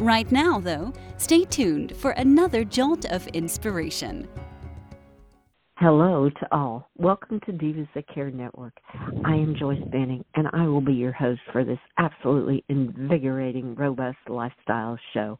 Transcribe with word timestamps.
Right 0.00 0.32
now, 0.32 0.58
though, 0.58 0.94
stay 1.18 1.44
tuned 1.44 1.94
for 1.94 2.12
another 2.12 2.64
jolt 2.64 3.04
of 3.12 3.26
inspiration. 3.34 4.26
Hello 5.76 6.30
to 6.30 6.48
all. 6.50 6.88
Welcome 6.96 7.38
to 7.44 7.52
Divas 7.52 7.86
That 7.94 8.08
Care 8.08 8.30
Network. 8.30 8.72
I 9.26 9.34
am 9.34 9.54
Joyce 9.58 9.82
Benning, 9.92 10.24
and 10.34 10.48
I 10.54 10.66
will 10.68 10.80
be 10.80 10.94
your 10.94 11.12
host 11.12 11.42
for 11.52 11.64
this 11.64 11.78
absolutely 11.98 12.64
invigorating, 12.70 13.74
robust 13.74 14.16
lifestyle 14.26 14.98
show. 15.12 15.38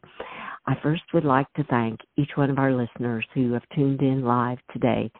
I 0.67 0.75
first 0.83 1.01
would 1.15 1.25
like 1.25 1.51
to 1.53 1.63
thank 1.63 1.99
each 2.15 2.29
one 2.35 2.51
of 2.51 2.59
our 2.59 2.71
listeners 2.71 3.25
who 3.33 3.53
have 3.53 3.63
tuned 3.73 4.03
in 4.03 4.23
live 4.23 4.59
today 4.71 5.11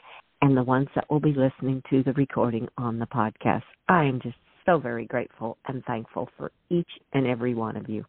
and 0.44 0.56
the 0.56 0.62
ones 0.62 0.90
that 0.94 1.10
will 1.10 1.20
be 1.20 1.34
listening 1.34 1.82
to 1.90 2.04
the 2.04 2.14
recording 2.14 2.68
on 2.78 3.00
the 3.00 3.08
podcast. 3.08 3.64
I 3.90 4.04
am 4.04 4.20
just 4.22 4.38
so 4.68 4.78
very 4.78 5.08
grateful 5.08 5.58
and 5.68 5.84
thankful 5.86 6.30
for 6.38 6.52
each 6.70 6.90
and 7.14 7.26
every 7.26 7.56
one 7.56 7.76
of 7.76 7.90
you. 7.90 8.06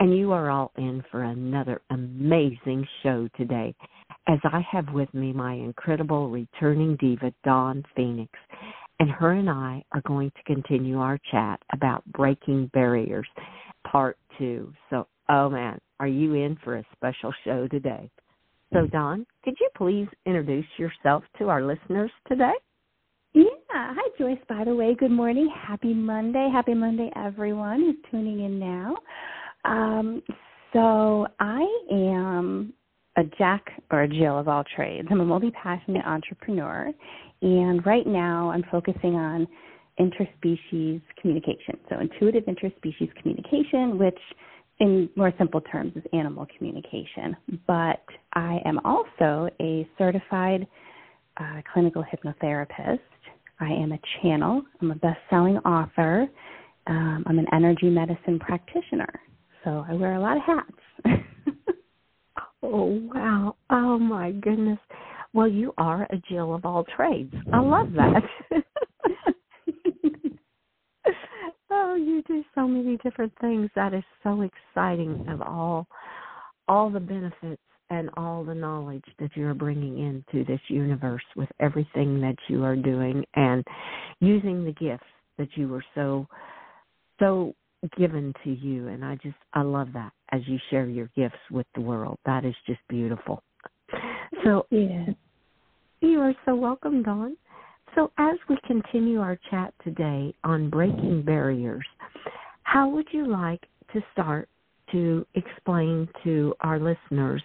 And 0.00 0.16
you 0.16 0.32
are 0.32 0.50
all 0.50 0.72
in 0.76 1.02
for 1.10 1.22
another 1.22 1.80
amazing 1.90 2.86
show 3.02 3.28
today 3.36 3.74
as 4.26 4.38
I 4.44 4.60
have 4.70 4.86
with 4.92 5.12
me 5.14 5.32
my 5.32 5.54
incredible 5.54 6.30
returning 6.30 6.96
diva, 6.96 7.32
Dawn 7.44 7.84
Phoenix. 7.94 8.32
And 9.00 9.10
her 9.10 9.32
and 9.32 9.50
I 9.50 9.84
are 9.92 10.02
going 10.06 10.30
to 10.30 10.54
continue 10.54 10.98
our 10.98 11.18
chat 11.30 11.60
about 11.72 12.04
breaking 12.06 12.70
barriers, 12.72 13.26
part 13.90 14.16
two. 14.38 14.72
So, 14.90 15.06
oh 15.28 15.48
man, 15.48 15.80
are 16.00 16.08
you 16.08 16.34
in 16.34 16.56
for 16.64 16.76
a 16.76 16.84
special 16.96 17.32
show 17.44 17.68
today? 17.68 18.10
So, 18.72 18.86
Dawn, 18.86 19.24
could 19.44 19.54
you 19.60 19.68
please 19.76 20.08
introduce 20.26 20.66
yourself 20.78 21.22
to 21.38 21.48
our 21.48 21.62
listeners 21.62 22.10
today? 22.28 22.54
Yeah. 23.34 23.44
Hi, 23.70 24.08
Joyce. 24.18 24.38
By 24.48 24.64
the 24.64 24.74
way, 24.74 24.94
good 24.94 25.10
morning. 25.10 25.52
Happy 25.66 25.92
Monday. 25.92 26.48
Happy 26.52 26.74
Monday, 26.74 27.10
everyone 27.16 27.80
who's 27.80 27.96
tuning 28.10 28.44
in 28.44 28.58
now. 28.58 28.94
Um, 29.64 30.22
so 30.72 31.26
I 31.40 31.66
am 31.90 32.72
a 33.16 33.24
jack 33.38 33.64
or 33.90 34.02
a 34.02 34.08
Jill 34.08 34.38
of 34.38 34.48
all 34.48 34.64
trades. 34.76 35.08
I'm 35.10 35.20
a 35.20 35.24
multi 35.24 35.50
passionate 35.50 36.04
entrepreneur, 36.04 36.92
and 37.42 37.84
right 37.86 38.06
now 38.06 38.50
I'm 38.50 38.64
focusing 38.70 39.14
on 39.14 39.46
interspecies 40.00 41.00
communication. 41.20 41.78
So, 41.88 42.00
intuitive 42.00 42.44
interspecies 42.44 43.14
communication, 43.20 43.98
which 43.98 44.18
in 44.80 45.08
more 45.14 45.32
simple 45.38 45.60
terms 45.60 45.92
is 45.94 46.02
animal 46.12 46.46
communication. 46.56 47.36
But 47.66 48.02
I 48.32 48.58
am 48.64 48.80
also 48.84 49.48
a 49.60 49.88
certified 49.96 50.66
uh, 51.36 51.62
clinical 51.72 52.04
hypnotherapist. 52.04 52.98
I 53.60 53.68
am 53.68 53.92
a 53.92 53.98
channel. 54.20 54.62
I'm 54.80 54.90
a 54.90 54.96
best 54.96 55.20
selling 55.30 55.58
author. 55.58 56.26
Um, 56.86 57.24
I'm 57.26 57.38
an 57.38 57.46
energy 57.52 57.88
medicine 57.88 58.38
practitioner. 58.40 59.20
So 59.64 59.84
I 59.88 59.94
wear 59.94 60.14
a 60.14 60.20
lot 60.20 60.36
of 60.36 60.42
hats. 60.42 60.70
oh 62.62 63.00
wow! 63.14 63.56
Oh 63.70 63.98
my 63.98 64.32
goodness! 64.32 64.78
Well, 65.32 65.48
you 65.48 65.72
are 65.78 66.06
a 66.10 66.16
Jill 66.28 66.54
of 66.54 66.64
all 66.64 66.84
trades. 66.96 67.34
I 67.52 67.60
love 67.60 67.92
that. 67.94 68.22
oh, 71.70 71.94
you 71.96 72.22
do 72.28 72.44
so 72.54 72.68
many 72.68 72.98
different 72.98 73.32
things. 73.40 73.70
That 73.74 73.94
is 73.94 74.04
so 74.22 74.42
exciting. 74.42 75.24
Of 75.28 75.40
all, 75.40 75.86
all 76.68 76.90
the 76.90 77.00
benefits 77.00 77.62
and 77.90 78.10
all 78.16 78.44
the 78.44 78.54
knowledge 78.54 79.04
that 79.18 79.30
you're 79.34 79.54
bringing 79.54 79.98
into 79.98 80.44
this 80.44 80.60
universe 80.68 81.24
with 81.36 81.48
everything 81.60 82.20
that 82.20 82.36
you 82.48 82.64
are 82.64 82.76
doing 82.76 83.24
and 83.34 83.64
using 84.20 84.64
the 84.64 84.72
gifts 84.72 85.04
that 85.38 85.48
you 85.56 85.68
were 85.68 85.84
so 85.94 86.26
so 87.18 87.54
given 87.96 88.32
to 88.44 88.50
you 88.50 88.88
and 88.88 89.04
I 89.04 89.16
just 89.16 89.36
I 89.52 89.62
love 89.62 89.88
that 89.94 90.12
as 90.30 90.40
you 90.46 90.58
share 90.70 90.86
your 90.86 91.10
gifts 91.16 91.36
with 91.50 91.66
the 91.74 91.80
world. 91.80 92.18
That 92.26 92.44
is 92.44 92.54
just 92.66 92.80
beautiful. 92.88 93.42
So 94.44 94.66
yeah. 94.70 95.06
You 96.00 96.20
are 96.20 96.34
so 96.44 96.54
welcome, 96.54 97.02
Dawn. 97.02 97.36
So 97.94 98.10
as 98.18 98.36
we 98.48 98.58
continue 98.66 99.20
our 99.20 99.38
chat 99.50 99.72
today 99.82 100.34
on 100.44 100.68
breaking 100.68 101.22
barriers, 101.22 101.86
how 102.64 102.88
would 102.88 103.06
you 103.12 103.26
like 103.26 103.62
to 103.92 104.02
start 104.12 104.48
to 104.92 105.24
explain 105.34 106.08
to 106.24 106.54
our 106.60 106.78
listeners 106.78 107.42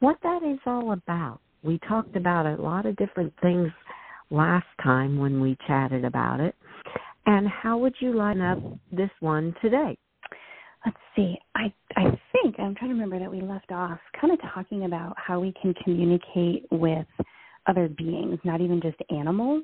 what 0.00 0.16
that 0.22 0.42
is 0.42 0.58
all 0.66 0.92
about? 0.92 1.40
We 1.62 1.78
talked 1.88 2.16
about 2.16 2.46
a 2.46 2.60
lot 2.60 2.86
of 2.86 2.96
different 2.96 3.32
things 3.40 3.70
last 4.30 4.66
time 4.82 5.18
when 5.18 5.40
we 5.40 5.56
chatted 5.66 6.04
about 6.04 6.40
it. 6.40 6.54
And 7.26 7.48
how 7.48 7.78
would 7.78 7.94
you 8.00 8.12
line 8.14 8.40
up 8.40 8.58
this 8.92 9.10
one 9.20 9.54
today? 9.62 9.96
Let's 10.84 10.98
see. 11.16 11.36
I 11.54 11.72
I 11.96 12.04
think 12.32 12.56
I'm 12.58 12.74
trying 12.74 12.90
to 12.90 12.94
remember 12.94 13.18
that 13.18 13.30
we 13.30 13.40
left 13.40 13.72
off 13.72 13.98
kind 14.20 14.32
of 14.32 14.38
talking 14.52 14.84
about 14.84 15.14
how 15.16 15.40
we 15.40 15.54
can 15.60 15.72
communicate 15.82 16.66
with 16.70 17.06
other 17.66 17.88
beings, 17.88 18.38
not 18.44 18.60
even 18.60 18.80
just 18.82 18.98
animals, 19.10 19.62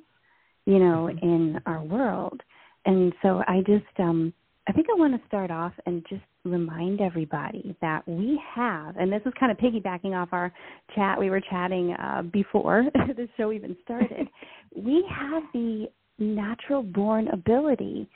you 0.65 0.79
know, 0.79 1.11
mm-hmm. 1.13 1.25
in 1.25 1.61
our 1.67 1.83
world. 1.83 2.41
And 2.87 3.13
so 3.23 3.43
I 3.47 3.61
just 3.67 3.99
um 3.99 4.33
I 4.67 4.73
think 4.73 4.87
I 4.89 4.99
want 4.99 5.21
to 5.21 5.27
start 5.27 5.51
off 5.51 5.73
and 5.87 6.05
just 6.09 6.23
remind 6.45 7.01
everybody 7.01 7.77
that 7.81 8.07
we 8.07 8.41
have, 8.55 8.97
and 8.97 9.13
this 9.13 9.21
is 9.27 9.33
kind 9.39 9.51
of 9.51 9.59
piggybacking 9.59 10.13
off 10.13 10.29
our 10.33 10.53
chat 10.95 11.19
we 11.19 11.29
were 11.29 11.41
chatting 11.41 11.93
uh, 11.95 12.23
before 12.33 12.85
the 12.95 13.29
show 13.37 13.53
even 13.53 13.77
started. 13.83 14.29
we 14.77 15.05
have 15.11 15.43
the 15.53 15.89
natural 16.21 16.83
born 16.83 17.29
ability 17.29 18.09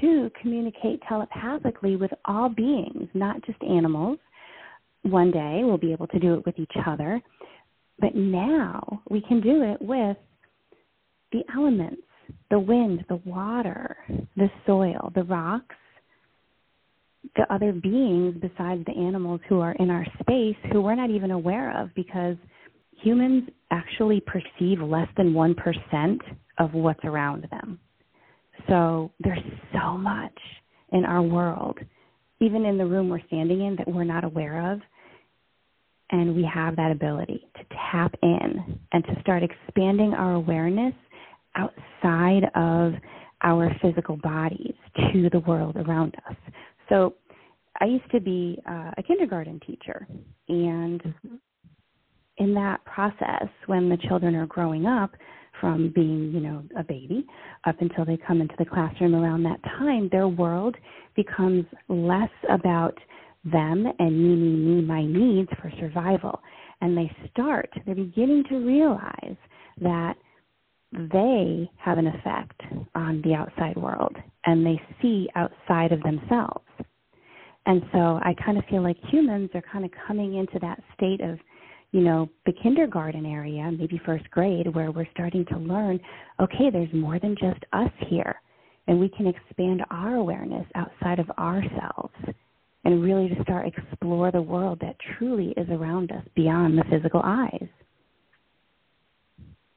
to 0.00 0.30
communicate 0.40 1.00
telepathically 1.08 1.96
with 1.96 2.10
all 2.24 2.48
beings, 2.48 3.08
not 3.14 3.44
just 3.44 3.62
animals. 3.62 4.18
One 5.02 5.30
day 5.30 5.62
we'll 5.64 5.78
be 5.78 5.92
able 5.92 6.08
to 6.08 6.18
do 6.18 6.34
it 6.34 6.44
with 6.44 6.58
each 6.58 6.72
other, 6.86 7.20
but 8.00 8.14
now 8.14 9.02
we 9.08 9.20
can 9.22 9.40
do 9.40 9.62
it 9.62 9.80
with 9.80 10.16
the 11.32 11.42
elements 11.54 12.02
the 12.50 12.58
wind, 12.58 13.04
the 13.08 13.20
water, 13.24 13.96
the 14.36 14.50
soil, 14.66 15.10
the 15.14 15.22
rocks, 15.24 15.74
the 17.36 17.52
other 17.52 17.72
beings 17.72 18.36
besides 18.40 18.84
the 18.86 18.92
animals 18.96 19.40
who 19.48 19.60
are 19.60 19.72
in 19.72 19.90
our 19.90 20.06
space 20.20 20.56
who 20.72 20.80
we're 20.80 20.94
not 20.94 21.10
even 21.10 21.30
aware 21.30 21.78
of 21.80 21.94
because 21.94 22.36
humans 23.02 23.48
actually 23.70 24.20
perceive 24.20 24.80
less 24.80 25.08
than 25.16 25.32
1% 25.32 26.18
of 26.58 26.74
what's 26.74 27.04
around 27.04 27.46
them. 27.50 27.78
So 28.68 29.10
there's 29.20 29.38
so 29.72 29.96
much 29.96 30.36
in 30.92 31.04
our 31.04 31.22
world, 31.22 31.78
even 32.40 32.64
in 32.64 32.78
the 32.78 32.86
room 32.86 33.08
we're 33.08 33.24
standing 33.26 33.62
in, 33.62 33.76
that 33.76 33.88
we're 33.88 34.04
not 34.04 34.24
aware 34.24 34.72
of. 34.72 34.80
And 36.10 36.34
we 36.34 36.48
have 36.52 36.76
that 36.76 36.90
ability 36.90 37.46
to 37.56 37.62
tap 37.92 38.14
in 38.22 38.80
and 38.92 39.04
to 39.04 39.20
start 39.20 39.42
expanding 39.42 40.14
our 40.14 40.34
awareness 40.34 40.94
outside 41.54 42.44
of 42.54 42.94
our 43.42 43.70
physical 43.82 44.16
bodies 44.16 44.74
to 45.12 45.28
the 45.30 45.40
world 45.40 45.76
around 45.76 46.16
us. 46.28 46.36
So 46.88 47.14
I 47.80 47.84
used 47.84 48.10
to 48.12 48.20
be 48.20 48.58
uh, 48.68 48.92
a 48.96 49.02
kindergarten 49.02 49.60
teacher, 49.66 50.06
and 50.48 51.02
mm-hmm. 51.02 51.36
In 52.38 52.54
that 52.54 52.84
process, 52.84 53.48
when 53.66 53.88
the 53.88 53.98
children 54.08 54.34
are 54.34 54.46
growing 54.46 54.86
up, 54.86 55.12
from 55.60 55.92
being, 55.94 56.30
you 56.32 56.40
know, 56.40 56.62
a 56.78 56.84
baby 56.84 57.26
up 57.66 57.76
until 57.80 58.04
they 58.04 58.18
come 58.26 58.40
into 58.40 58.54
the 58.58 58.64
classroom 58.64 59.14
around 59.14 59.42
that 59.42 59.62
time, 59.64 60.08
their 60.10 60.28
world 60.28 60.76
becomes 61.16 61.64
less 61.88 62.30
about 62.48 62.96
them 63.44 63.86
and 63.98 64.16
me, 64.16 64.36
me, 64.36 64.56
me, 64.56 64.82
my 64.82 65.04
needs 65.04 65.48
for 65.60 65.72
survival. 65.80 66.40
And 66.80 66.96
they 66.96 67.10
start, 67.32 67.70
they're 67.86 67.94
beginning 67.94 68.44
to 68.50 68.56
realize 68.56 69.36
that 69.80 70.14
they 70.92 71.70
have 71.76 71.98
an 71.98 72.06
effect 72.06 72.60
on 72.94 73.20
the 73.22 73.34
outside 73.34 73.76
world 73.76 74.16
and 74.46 74.64
they 74.64 74.80
see 75.02 75.28
outside 75.34 75.92
of 75.92 76.02
themselves. 76.02 76.64
And 77.66 77.82
so 77.92 78.18
I 78.22 78.34
kind 78.44 78.56
of 78.56 78.64
feel 78.70 78.82
like 78.82 78.96
humans 79.10 79.50
are 79.54 79.62
kind 79.70 79.84
of 79.84 79.90
coming 80.06 80.36
into 80.36 80.58
that 80.60 80.80
state 80.96 81.20
of, 81.20 81.38
you 81.92 82.00
know, 82.00 82.28
the 82.44 82.52
kindergarten 82.62 83.24
area, 83.24 83.70
maybe 83.70 84.00
first 84.04 84.30
grade, 84.30 84.74
where 84.74 84.90
we're 84.90 85.08
starting 85.12 85.44
to 85.46 85.58
learn 85.58 85.98
okay, 86.40 86.70
there's 86.70 86.92
more 86.92 87.18
than 87.18 87.34
just 87.40 87.60
us 87.72 87.90
here. 88.08 88.40
And 88.86 88.98
we 88.98 89.08
can 89.10 89.26
expand 89.26 89.82
our 89.90 90.14
awareness 90.14 90.66
outside 90.74 91.18
of 91.18 91.28
ourselves 91.30 92.14
and 92.84 93.02
really 93.02 93.28
to 93.28 93.42
start 93.42 93.66
explore 93.66 94.30
the 94.30 94.40
world 94.40 94.78
that 94.80 94.96
truly 95.18 95.52
is 95.56 95.68
around 95.70 96.10
us 96.10 96.24
beyond 96.34 96.78
the 96.78 96.84
physical 96.90 97.20
eyes. 97.22 97.68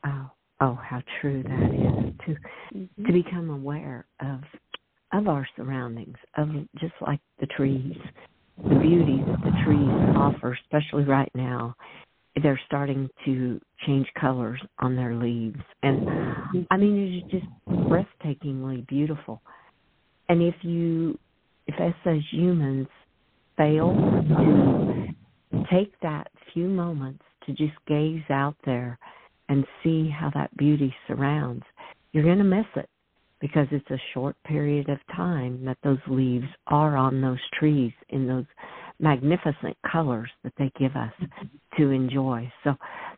Oh, 0.06 0.30
oh, 0.62 0.80
how 0.82 1.02
true 1.20 1.44
that 1.44 1.74
is 1.74 2.14
to 2.26 2.78
mm-hmm. 2.78 3.06
to 3.06 3.12
become 3.12 3.50
aware 3.50 4.06
of 4.22 4.40
of 5.14 5.28
our 5.28 5.46
surroundings, 5.58 6.16
of 6.38 6.48
just 6.80 6.94
like 7.02 7.20
the 7.40 7.48
trees, 7.48 7.98
the 8.64 8.80
beauty 8.80 9.24
that 9.28 9.42
the 9.44 9.52
trees 9.66 10.16
offer, 10.16 10.58
especially 10.64 11.04
right 11.04 11.32
now. 11.34 11.76
They're 12.42 12.60
starting 12.66 13.10
to 13.26 13.60
change 13.86 14.08
colors 14.20 14.62
on 14.80 14.96
their 14.96 15.16
leaves, 15.16 15.60
and 15.84 16.08
I 16.72 16.78
mean 16.78 17.22
it's 17.24 17.32
just 17.32 17.46
breathtakingly 17.68 18.88
beautiful. 18.88 19.42
And 20.30 20.42
if 20.42 20.56
you, 20.62 21.20
if 21.68 21.76
us 21.76 21.94
as 22.06 22.22
humans 22.32 22.88
fail 23.58 23.94
to 23.94 25.66
take 25.70 25.94
that 26.02 26.32
few 26.54 26.68
moments 26.68 27.24
to 27.46 27.52
just 27.52 27.74
gaze 27.86 28.24
out 28.30 28.56
there 28.66 28.98
and 29.50 29.66
see 29.84 30.10
how 30.10 30.32
that 30.34 30.56
beauty 30.56 30.96
surrounds, 31.08 31.64
you're 32.14 32.24
going 32.24 32.38
to 32.38 32.44
miss 32.46 32.66
it 32.78 32.90
because 33.42 33.68
it's 33.72 33.90
a 33.90 34.02
short 34.14 34.36
period 34.46 34.88
of 34.88 35.00
time 35.16 35.66
that 35.66 35.78
those 35.84 35.98
leaves 36.08 36.46
are 36.68 36.96
on 36.96 37.22
those 37.22 37.40
trees 37.60 37.92
in 38.10 38.28
those 38.28 38.46
magnificent 39.00 39.76
colors 39.92 40.30
that 40.44 40.54
they 40.58 40.72
give 40.80 40.96
us 40.96 41.12
to 41.78 41.90
enjoy. 41.90 42.52
So 42.64 42.76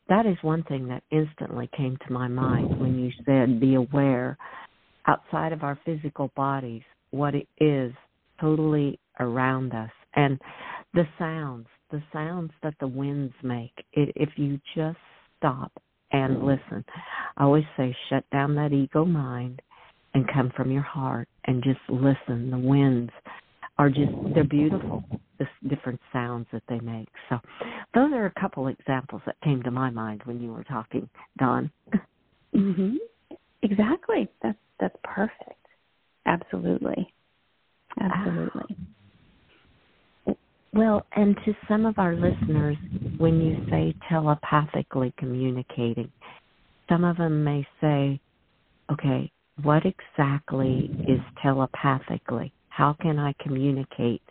that 0.07 0.25
is 0.25 0.37
one 0.41 0.63
thing 0.63 0.87
that 0.87 1.03
instantly 1.11 1.69
came 1.75 1.97
to 2.07 2.13
my 2.13 2.27
mind 2.27 2.79
when 2.79 2.97
you 2.97 3.11
said 3.25 3.59
be 3.59 3.75
aware 3.75 4.37
outside 5.07 5.51
of 5.51 5.63
our 5.63 5.77
physical 5.85 6.31
bodies 6.35 6.83
what 7.11 7.35
it 7.35 7.47
is 7.59 7.91
totally 8.39 8.99
around 9.19 9.73
us 9.73 9.91
and 10.15 10.39
the 10.93 11.03
sounds 11.19 11.67
the 11.91 12.01
sounds 12.11 12.51
that 12.63 12.73
the 12.79 12.87
winds 12.87 13.33
make 13.43 13.71
it, 13.93 14.11
if 14.15 14.29
you 14.37 14.59
just 14.75 14.97
stop 15.37 15.71
and 16.11 16.41
listen 16.43 16.83
i 17.37 17.43
always 17.43 17.65
say 17.77 17.95
shut 18.09 18.23
down 18.31 18.55
that 18.55 18.73
ego 18.73 19.05
mind 19.05 19.61
and 20.13 20.31
come 20.31 20.51
from 20.55 20.71
your 20.71 20.83
heart 20.83 21.27
and 21.45 21.63
just 21.63 21.79
listen. 21.89 22.51
The 22.51 22.57
winds 22.57 23.11
are 23.77 23.89
just 23.89 24.11
they're 24.33 24.43
beautiful. 24.43 25.03
The 25.39 25.47
different 25.67 25.99
sounds 26.11 26.47
that 26.53 26.63
they 26.69 26.79
make. 26.79 27.07
So 27.29 27.39
those 27.93 28.11
are 28.13 28.25
a 28.25 28.39
couple 28.39 28.67
examples 28.67 29.21
that 29.25 29.35
came 29.43 29.63
to 29.63 29.71
my 29.71 29.89
mind 29.89 30.21
when 30.25 30.39
you 30.39 30.51
were 30.51 30.63
talking, 30.63 31.09
Dawn. 31.37 31.71
Mm-hmm. 32.55 32.97
Exactly. 33.63 34.29
That's 34.41 34.57
that's 34.79 34.95
perfect. 35.03 35.65
Absolutely. 36.25 37.11
Absolutely. 37.99 38.77
Well, 40.75 41.05
and 41.15 41.37
to 41.45 41.53
some 41.67 41.85
of 41.85 41.99
our 41.99 42.15
listeners, 42.15 42.77
when 43.19 43.39
you 43.39 43.63
say 43.69 43.93
telepathically 44.09 45.13
communicating, 45.19 46.11
some 46.89 47.03
of 47.03 47.17
them 47.17 47.43
may 47.43 47.63
say, 47.79 48.19
okay, 48.91 49.31
what 49.61 49.83
exactly 49.85 50.89
is 51.07 51.19
telepathically? 51.41 52.51
How 52.69 52.95
can 52.99 53.19
I 53.19 53.33
communicate 53.39 54.21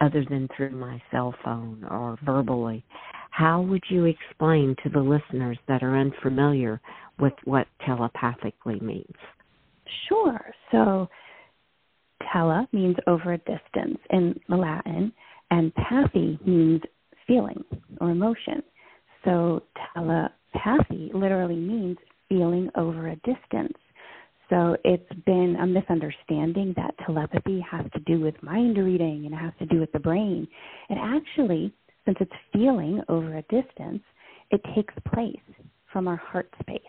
other 0.00 0.24
than 0.28 0.48
through 0.56 0.70
my 0.70 1.00
cell 1.10 1.34
phone 1.44 1.84
or 1.90 2.18
verbally? 2.24 2.84
How 3.30 3.62
would 3.62 3.82
you 3.88 4.04
explain 4.04 4.76
to 4.82 4.90
the 4.90 5.00
listeners 5.00 5.58
that 5.68 5.82
are 5.82 5.96
unfamiliar 5.96 6.80
with 7.18 7.32
what 7.44 7.66
telepathically 7.86 8.78
means? 8.80 9.16
Sure. 10.08 10.40
So, 10.70 11.08
tele 12.32 12.66
means 12.72 12.96
over 13.06 13.32
a 13.32 13.38
distance 13.38 13.98
in 14.10 14.38
Latin, 14.48 15.12
and 15.50 15.72
pathy 15.74 16.38
means 16.46 16.82
feeling 17.26 17.64
or 18.00 18.10
emotion. 18.10 18.62
So, 19.24 19.62
telepathy 19.94 21.10
literally 21.14 21.56
means 21.56 21.96
feeling 22.28 22.70
over 22.76 23.08
a 23.08 23.16
distance. 23.16 23.78
So 24.50 24.76
it's 24.84 25.08
been 25.26 25.56
a 25.60 25.66
misunderstanding 25.66 26.72
that 26.76 26.94
telepathy 27.04 27.64
has 27.70 27.84
to 27.92 28.00
do 28.00 28.20
with 28.20 28.40
mind 28.42 28.78
reading 28.78 29.24
and 29.26 29.34
it 29.34 29.38
has 29.38 29.52
to 29.58 29.66
do 29.66 29.80
with 29.80 29.92
the 29.92 29.98
brain. 29.98 30.48
And 30.88 30.98
actually, 30.98 31.72
since 32.06 32.16
it's 32.20 32.32
feeling 32.52 33.02
over 33.08 33.36
a 33.36 33.42
distance, 33.42 34.02
it 34.50 34.60
takes 34.74 34.94
place 35.12 35.36
from 35.92 36.08
our 36.08 36.16
heart 36.16 36.50
space. 36.60 36.80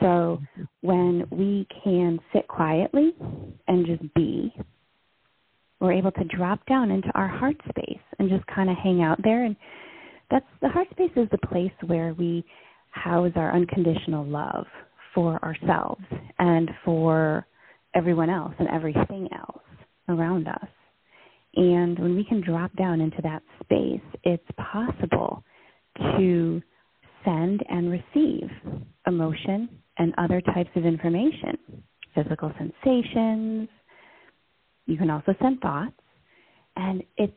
So 0.00 0.40
when 0.80 1.26
we 1.30 1.66
can 1.82 2.18
sit 2.32 2.48
quietly 2.48 3.14
and 3.68 3.86
just 3.86 4.14
be, 4.14 4.54
we're 5.80 5.92
able 5.92 6.12
to 6.12 6.24
drop 6.24 6.64
down 6.66 6.90
into 6.90 7.10
our 7.14 7.28
heart 7.28 7.56
space 7.68 8.00
and 8.18 8.30
just 8.30 8.46
kind 8.46 8.70
of 8.70 8.76
hang 8.82 9.02
out 9.02 9.22
there. 9.22 9.44
And 9.44 9.54
that's 10.30 10.46
the 10.62 10.70
heart 10.70 10.88
space 10.92 11.10
is 11.16 11.28
the 11.30 11.46
place 11.48 11.72
where 11.86 12.14
we 12.14 12.42
house 12.90 13.32
our 13.36 13.54
unconditional 13.54 14.24
love 14.24 14.66
for 15.14 15.42
ourselves 15.44 16.04
and 16.38 16.70
for 16.84 17.46
everyone 17.94 18.30
else 18.30 18.54
and 18.58 18.68
everything 18.68 19.28
else 19.32 19.62
around 20.08 20.48
us. 20.48 20.68
And 21.56 21.98
when 21.98 22.16
we 22.16 22.24
can 22.24 22.40
drop 22.40 22.74
down 22.76 23.00
into 23.00 23.22
that 23.22 23.42
space, 23.62 24.20
it's 24.24 24.44
possible 24.56 25.44
to 26.18 26.60
send 27.24 27.62
and 27.68 27.90
receive 27.90 28.50
emotion 29.06 29.68
and 29.98 30.12
other 30.18 30.40
types 30.40 30.70
of 30.74 30.84
information, 30.84 31.56
physical 32.14 32.52
sensations. 32.58 33.68
You 34.86 34.96
can 34.98 35.10
also 35.10 35.34
send 35.40 35.60
thoughts. 35.60 35.92
And 36.76 37.04
it's 37.16 37.32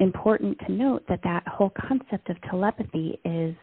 important 0.00 0.58
to 0.66 0.72
note 0.72 1.04
that 1.08 1.20
that 1.24 1.46
whole 1.46 1.72
concept 1.88 2.30
of 2.30 2.36
telepathy 2.50 3.20
is 3.24 3.54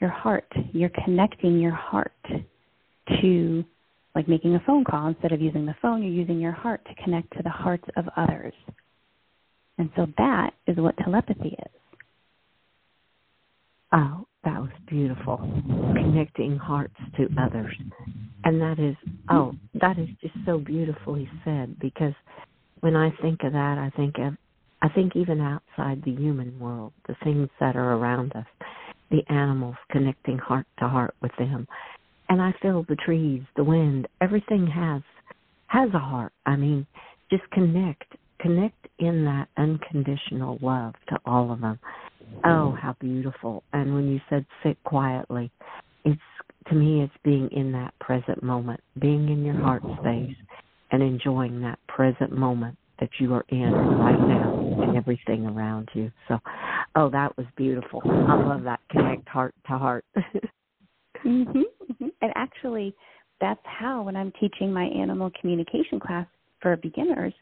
your 0.00 0.10
heart. 0.10 0.50
You're 0.72 0.90
connecting 1.04 1.58
your 1.58 1.74
heart 1.74 2.12
to 3.20 3.64
like 4.14 4.28
making 4.28 4.54
a 4.56 4.62
phone 4.66 4.84
call 4.84 5.06
instead 5.06 5.30
of 5.30 5.40
using 5.40 5.64
the 5.64 5.76
phone, 5.80 6.02
you're 6.02 6.12
using 6.12 6.40
your 6.40 6.52
heart 6.52 6.84
to 6.86 7.04
connect 7.04 7.36
to 7.36 7.42
the 7.42 7.50
hearts 7.50 7.84
of 7.96 8.06
others. 8.16 8.52
And 9.78 9.90
so 9.94 10.06
that 10.18 10.50
is 10.66 10.76
what 10.76 10.96
telepathy 10.96 11.50
is. 11.50 11.72
Oh, 13.92 14.26
that 14.44 14.60
was 14.60 14.72
beautiful. 14.88 15.38
Connecting 15.94 16.56
hearts 16.56 16.96
to 17.16 17.28
others. 17.40 17.74
And 18.42 18.60
that 18.60 18.80
is, 18.80 18.96
oh, 19.30 19.54
that 19.80 19.98
is 19.98 20.08
just 20.20 20.34
so 20.44 20.58
beautifully 20.58 21.30
said 21.44 21.78
because 21.78 22.14
when 22.80 22.96
I 22.96 23.10
think 23.22 23.44
of 23.44 23.52
that, 23.52 23.78
I 23.78 23.90
think 23.96 24.16
of, 24.18 24.34
I 24.82 24.88
think 24.88 25.14
even 25.14 25.40
outside 25.40 26.02
the 26.04 26.12
human 26.12 26.58
world, 26.58 26.92
the 27.06 27.16
things 27.22 27.48
that 27.60 27.76
are 27.76 27.94
around 27.94 28.32
us 28.34 28.46
the 29.10 29.22
animals, 29.32 29.76
connecting 29.90 30.38
heart 30.38 30.66
to 30.78 30.88
heart 30.88 31.14
with 31.20 31.32
them. 31.38 31.66
And 32.28 32.42
I 32.42 32.52
feel 32.60 32.84
the 32.88 32.96
trees, 32.96 33.42
the 33.56 33.64
wind, 33.64 34.06
everything 34.20 34.66
has 34.66 35.02
has 35.68 35.90
a 35.94 35.98
heart. 35.98 36.32
I 36.46 36.56
mean, 36.56 36.86
just 37.30 37.48
connect, 37.50 38.04
connect 38.40 38.88
in 38.98 39.24
that 39.24 39.48
unconditional 39.56 40.58
love 40.62 40.94
to 41.08 41.18
all 41.26 41.52
of 41.52 41.60
them. 41.60 41.78
Oh, 42.44 42.48
mm-hmm. 42.48 42.76
how 42.76 42.96
beautiful. 43.00 43.62
And 43.72 43.94
when 43.94 44.08
you 44.08 44.20
said 44.28 44.44
sit 44.62 44.82
quietly, 44.84 45.50
it's 46.04 46.20
to 46.68 46.74
me 46.74 47.02
it's 47.02 47.12
being 47.24 47.48
in 47.52 47.72
that 47.72 47.94
present 48.00 48.42
moment, 48.42 48.80
being 48.98 49.28
in 49.28 49.44
your 49.44 49.54
heart 49.54 49.82
space 50.00 50.36
and 50.90 51.02
enjoying 51.02 51.60
that 51.62 51.78
present 51.88 52.32
moment 52.32 52.76
that 53.00 53.10
you 53.18 53.32
are 53.34 53.44
in 53.48 53.72
right 53.72 54.20
now 54.20 54.82
and 54.82 54.96
everything 54.96 55.46
around 55.46 55.88
you. 55.94 56.10
So, 56.26 56.38
oh, 56.96 57.08
that 57.10 57.36
was 57.36 57.46
beautiful. 57.56 58.02
I 58.04 58.34
love 58.34 58.62
that 58.64 58.80
connect 58.90 59.28
heart 59.28 59.54
to 59.66 59.78
heart. 59.78 60.04
mhm. 61.24 61.46
Mm-hmm. 61.54 62.08
And 62.20 62.32
actually, 62.34 62.94
that's 63.40 63.60
how 63.64 64.02
when 64.02 64.16
I'm 64.16 64.32
teaching 64.40 64.72
my 64.72 64.84
animal 64.84 65.30
communication 65.40 66.00
class 66.00 66.26
for 66.60 66.76
beginners, 66.76 67.32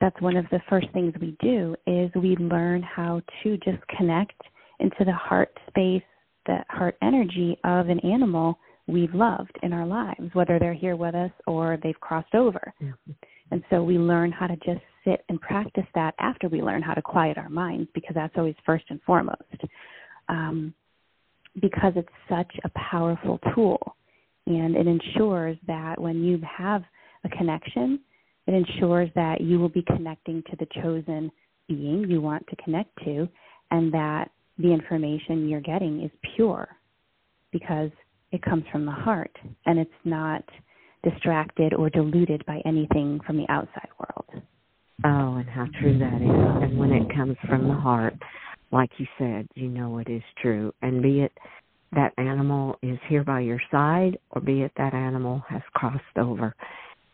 that's 0.00 0.20
one 0.20 0.36
of 0.36 0.46
the 0.50 0.60
first 0.68 0.88
things 0.92 1.12
we 1.20 1.36
do 1.40 1.74
is 1.86 2.10
we 2.14 2.36
learn 2.36 2.82
how 2.82 3.20
to 3.42 3.56
just 3.58 3.78
connect 3.96 4.40
into 4.80 5.04
the 5.04 5.12
heart 5.12 5.50
space, 5.68 6.02
the 6.46 6.58
heart 6.68 6.96
energy 7.02 7.58
of 7.64 7.88
an 7.88 7.98
animal 8.00 8.58
we've 8.86 9.14
loved 9.14 9.56
in 9.62 9.72
our 9.72 9.86
lives, 9.86 10.30
whether 10.32 10.58
they're 10.58 10.72
here 10.72 10.96
with 10.96 11.14
us 11.14 11.30
or 11.46 11.78
they've 11.82 12.00
crossed 12.00 12.34
over. 12.34 12.72
Mm-hmm. 12.82 13.12
And 13.50 13.62
so 13.70 13.82
we 13.82 13.98
learn 13.98 14.30
how 14.30 14.46
to 14.46 14.56
just 14.56 14.80
sit 15.08 15.24
and 15.28 15.40
practice 15.40 15.86
that 15.94 16.14
after 16.18 16.48
we 16.48 16.62
learn 16.62 16.82
how 16.82 16.94
to 16.94 17.02
quiet 17.02 17.38
our 17.38 17.48
minds, 17.48 17.88
because 17.94 18.14
that's 18.14 18.34
always 18.36 18.54
first 18.66 18.84
and 18.90 19.00
foremost. 19.02 19.62
Um, 20.28 20.74
because 21.60 21.92
it's 21.96 22.08
such 22.28 22.52
a 22.64 22.70
powerful 22.90 23.40
tool. 23.54 23.96
And 24.46 24.76
it 24.76 24.86
ensures 24.86 25.56
that 25.66 26.00
when 26.00 26.22
you 26.22 26.40
have 26.56 26.82
a 27.24 27.28
connection, 27.30 28.00
it 28.46 28.54
ensures 28.54 29.10
that 29.14 29.40
you 29.40 29.58
will 29.58 29.68
be 29.68 29.82
connecting 29.82 30.42
to 30.50 30.56
the 30.56 30.66
chosen 30.82 31.30
being 31.68 32.06
you 32.08 32.20
want 32.20 32.46
to 32.48 32.56
connect 32.56 32.90
to, 33.04 33.28
and 33.70 33.92
that 33.92 34.30
the 34.58 34.72
information 34.72 35.48
you're 35.48 35.60
getting 35.60 36.02
is 36.02 36.10
pure 36.34 36.68
because 37.52 37.90
it 38.32 38.42
comes 38.42 38.64
from 38.72 38.84
the 38.86 38.92
heart 38.92 39.34
and 39.66 39.78
it's 39.78 39.90
not 40.04 40.42
distracted 41.04 41.74
or 41.74 41.90
diluted 41.90 42.44
by 42.46 42.60
anything 42.64 43.20
from 43.26 43.36
the 43.36 43.46
outside 43.48 43.88
world. 43.98 44.42
Oh, 45.04 45.36
and 45.36 45.48
how 45.48 45.66
true 45.80 45.96
that 45.98 46.14
is. 46.14 46.70
And 46.70 46.78
when 46.78 46.92
it 46.92 47.14
comes 47.14 47.36
from 47.48 47.68
the 47.68 47.74
heart, 47.74 48.14
like 48.72 48.90
you 48.98 49.06
said, 49.16 49.46
you 49.54 49.68
know 49.68 49.98
it 49.98 50.08
is 50.08 50.22
true. 50.42 50.72
And 50.82 51.02
be 51.02 51.20
it 51.20 51.32
that 51.92 52.12
animal 52.18 52.76
is 52.82 52.98
here 53.08 53.24
by 53.24 53.40
your 53.40 53.60
side 53.70 54.18
or 54.30 54.40
be 54.40 54.62
it 54.62 54.72
that 54.76 54.94
animal 54.94 55.42
has 55.48 55.62
crossed 55.74 56.02
over, 56.16 56.54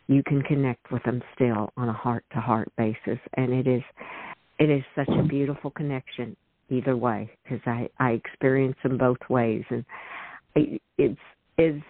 you 0.07 0.23
can 0.23 0.43
connect 0.43 0.91
with 0.91 1.03
them 1.05 1.23
still 1.35 1.71
on 1.76 1.88
a 1.88 1.93
heart 1.93 2.25
to 2.33 2.41
heart 2.41 2.71
basis 2.76 3.19
and 3.35 3.53
it 3.53 3.67
is 3.67 3.83
it 4.59 4.71
is 4.71 4.83
such 4.95 5.09
a 5.09 5.23
beautiful 5.23 5.71
connection 5.71 6.37
either 6.71 6.97
way 6.97 7.31
because 7.43 7.61
I 7.67 7.88
I 7.99 8.11
experience 8.11 8.76
them 8.83 8.99
both 8.99 9.19
ways 9.31 9.64
and 9.71 9.85
it's 10.55 11.21
it's 11.57 11.83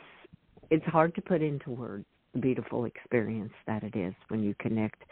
it's 0.70 0.84
hard 0.86 1.14
to 1.16 1.22
put 1.22 1.42
into 1.42 1.70
words 1.70 2.06
beautiful 2.40 2.84
experience 2.84 3.52
that 3.66 3.82
it 3.82 3.96
is 3.96 4.14
when 4.28 4.42
you 4.42 4.54
connect 4.58 5.02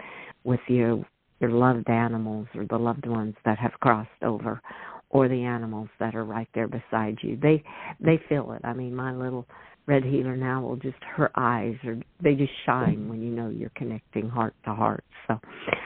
with 0.45 0.61
your 0.69 1.05
your 1.41 1.51
loved 1.51 1.91
animals 1.91 2.47
or 2.55 2.65
the 2.67 2.77
loved 2.77 3.07
ones 3.07 3.35
that 3.45 3.59
have 3.59 3.73
crossed 3.81 4.09
over 4.23 4.63
or 5.11 5.29
the 5.29 5.43
animals 5.43 5.89
that 5.99 6.15
are 6.15 6.25
right 6.25 6.49
there 6.55 6.69
beside 6.69 7.19
you. 7.23 7.37
They 7.41 7.63
they 8.01 8.21
feel 8.29 8.53
it. 8.53 8.63
I 8.65 8.73
mean, 8.73 8.95
my 8.95 9.13
little 9.13 9.47
red 9.87 10.05
heeler 10.05 10.37
now 10.37 10.63
will 10.63 10.77
just 10.77 10.97
her 11.17 11.31
eyes 11.37 11.75
or 11.85 11.97
they 12.23 12.35
just 12.35 12.53
shine 12.65 13.09
when 13.09 13.21
you 13.21 13.31
know 13.31 13.51
you're 13.51 13.73
connecting 13.77 14.29
heart 14.29 14.55
to 14.65 14.75
heart. 14.75 15.05
So, 15.27 15.35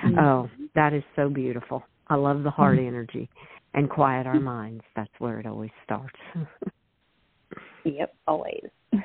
mm-hmm. 0.04 0.18
oh, 0.18 0.50
that 0.74 0.92
is 0.92 1.02
so 1.16 1.28
beautiful. 1.28 1.82
I 2.08 2.14
love 2.14 2.42
the 2.42 2.50
heart 2.50 2.78
mm-hmm. 2.78 2.88
energy 2.88 3.28
and 3.74 3.90
quiet 3.90 4.26
our 4.26 4.40
minds. 4.40 4.84
That's 4.94 5.10
where 5.18 5.40
it 5.40 5.46
always 5.46 5.70
starts. 5.84 6.16
yep, 7.84 8.14
always. 8.26 8.64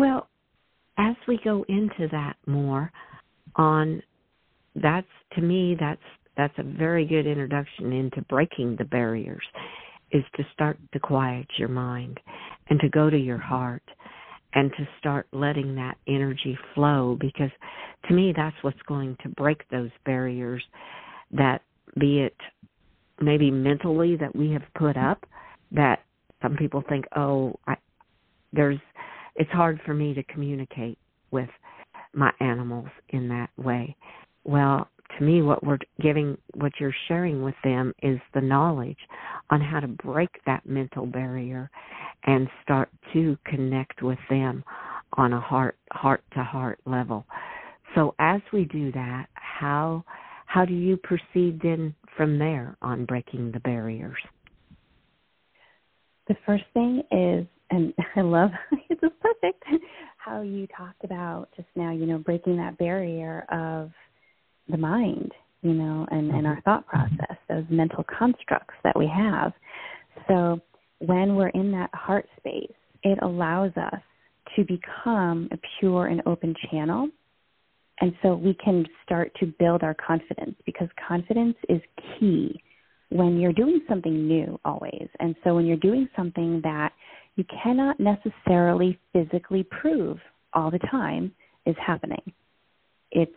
well, 0.00 0.28
as 0.98 1.14
we 1.28 1.38
go 1.44 1.64
into 1.68 2.08
that 2.10 2.36
more 2.46 2.90
on 3.56 4.02
that's 4.76 5.06
to 5.34 5.40
me 5.40 5.76
that's 5.78 6.00
that's 6.36 6.54
a 6.58 6.62
very 6.62 7.04
good 7.04 7.26
introduction 7.26 7.92
into 7.92 8.22
breaking 8.22 8.76
the 8.78 8.84
barriers 8.84 9.42
is 10.12 10.22
to 10.36 10.42
start 10.52 10.78
to 10.92 11.00
quiet 11.00 11.46
your 11.58 11.68
mind 11.68 12.18
and 12.68 12.80
to 12.80 12.88
go 12.88 13.10
to 13.10 13.18
your 13.18 13.38
heart 13.38 13.82
and 14.54 14.70
to 14.72 14.88
start 14.98 15.26
letting 15.32 15.74
that 15.74 15.96
energy 16.08 16.56
flow 16.74 17.16
because 17.20 17.50
to 18.08 18.14
me 18.14 18.32
that's 18.34 18.56
what's 18.62 18.80
going 18.86 19.16
to 19.22 19.28
break 19.30 19.68
those 19.70 19.90
barriers 20.04 20.62
that 21.32 21.62
be 21.98 22.20
it 22.20 22.36
maybe 23.20 23.50
mentally 23.50 24.16
that 24.16 24.34
we 24.34 24.52
have 24.52 24.62
put 24.76 24.96
up 24.96 25.24
that 25.72 26.00
some 26.42 26.56
people 26.56 26.82
think 26.88 27.04
oh 27.16 27.54
I, 27.66 27.76
there's 28.52 28.78
it's 29.36 29.50
hard 29.50 29.80
for 29.84 29.94
me 29.94 30.14
to 30.14 30.22
communicate 30.24 30.98
with 31.30 31.48
my 32.12 32.32
animals 32.40 32.88
in 33.10 33.28
that 33.28 33.50
way. 33.56 33.96
Well 34.44 34.88
to 35.18 35.24
me 35.24 35.42
what 35.42 35.64
we're 35.64 35.78
giving 36.00 36.36
what 36.54 36.72
you're 36.78 36.94
sharing 37.08 37.42
with 37.42 37.54
them 37.64 37.92
is 38.02 38.18
the 38.34 38.40
knowledge 38.40 38.98
on 39.50 39.60
how 39.60 39.80
to 39.80 39.88
break 39.88 40.30
that 40.46 40.64
mental 40.66 41.06
barrier 41.06 41.70
and 42.24 42.48
start 42.62 42.90
to 43.12 43.36
connect 43.44 44.02
with 44.02 44.18
them 44.28 44.62
on 45.14 45.32
a 45.32 45.40
heart 45.40 45.76
heart 45.92 46.22
to 46.34 46.42
heart 46.42 46.78
level. 46.86 47.26
So 47.94 48.14
as 48.18 48.40
we 48.52 48.64
do 48.64 48.92
that 48.92 49.26
how 49.34 50.04
how 50.46 50.64
do 50.64 50.74
you 50.74 50.96
proceed 50.96 51.60
then 51.62 51.94
from 52.16 52.38
there 52.38 52.76
on 52.82 53.04
breaking 53.04 53.52
the 53.52 53.60
barriers? 53.60 54.18
The 56.28 56.36
first 56.46 56.64
thing 56.74 57.02
is 57.10 57.46
and 57.70 57.94
i 58.16 58.20
love 58.20 58.50
it's 58.90 59.00
perfect 59.20 59.64
how 60.16 60.42
you 60.42 60.66
talked 60.76 61.04
about 61.04 61.48
just 61.56 61.68
now 61.76 61.90
you 61.92 62.06
know 62.06 62.18
breaking 62.18 62.56
that 62.56 62.76
barrier 62.78 63.46
of 63.50 63.90
the 64.70 64.76
mind, 64.76 65.32
you 65.62 65.72
know, 65.72 66.06
and, 66.10 66.30
and 66.30 66.46
our 66.46 66.54
mm-hmm. 66.54 66.62
thought 66.62 66.86
process, 66.86 67.36
those 67.48 67.64
mental 67.68 68.04
constructs 68.04 68.74
that 68.84 68.96
we 68.96 69.06
have. 69.06 69.52
So 70.28 70.60
when 70.98 71.36
we're 71.36 71.48
in 71.48 71.72
that 71.72 71.90
heart 71.92 72.26
space, 72.38 72.72
it 73.02 73.18
allows 73.22 73.72
us 73.76 74.00
to 74.56 74.64
become 74.64 75.48
a 75.52 75.58
pure 75.78 76.06
and 76.06 76.22
open 76.26 76.54
channel. 76.70 77.08
And 78.00 78.12
so 78.22 78.34
we 78.34 78.56
can 78.64 78.86
start 79.04 79.32
to 79.40 79.52
build 79.58 79.82
our 79.82 79.94
confidence 79.94 80.56
because 80.64 80.88
confidence 81.06 81.56
is 81.68 81.80
key 82.18 82.62
when 83.10 83.38
you're 83.38 83.52
doing 83.52 83.80
something 83.88 84.26
new 84.26 84.58
always. 84.64 85.08
And 85.18 85.34
so 85.44 85.54
when 85.54 85.66
you're 85.66 85.76
doing 85.76 86.08
something 86.16 86.60
that 86.62 86.92
you 87.40 87.46
cannot 87.62 87.98
necessarily 87.98 88.98
physically 89.14 89.66
prove 89.70 90.18
all 90.52 90.70
the 90.70 90.78
time 90.90 91.32
is 91.64 91.74
happening. 91.84 92.20
It's, 93.12 93.32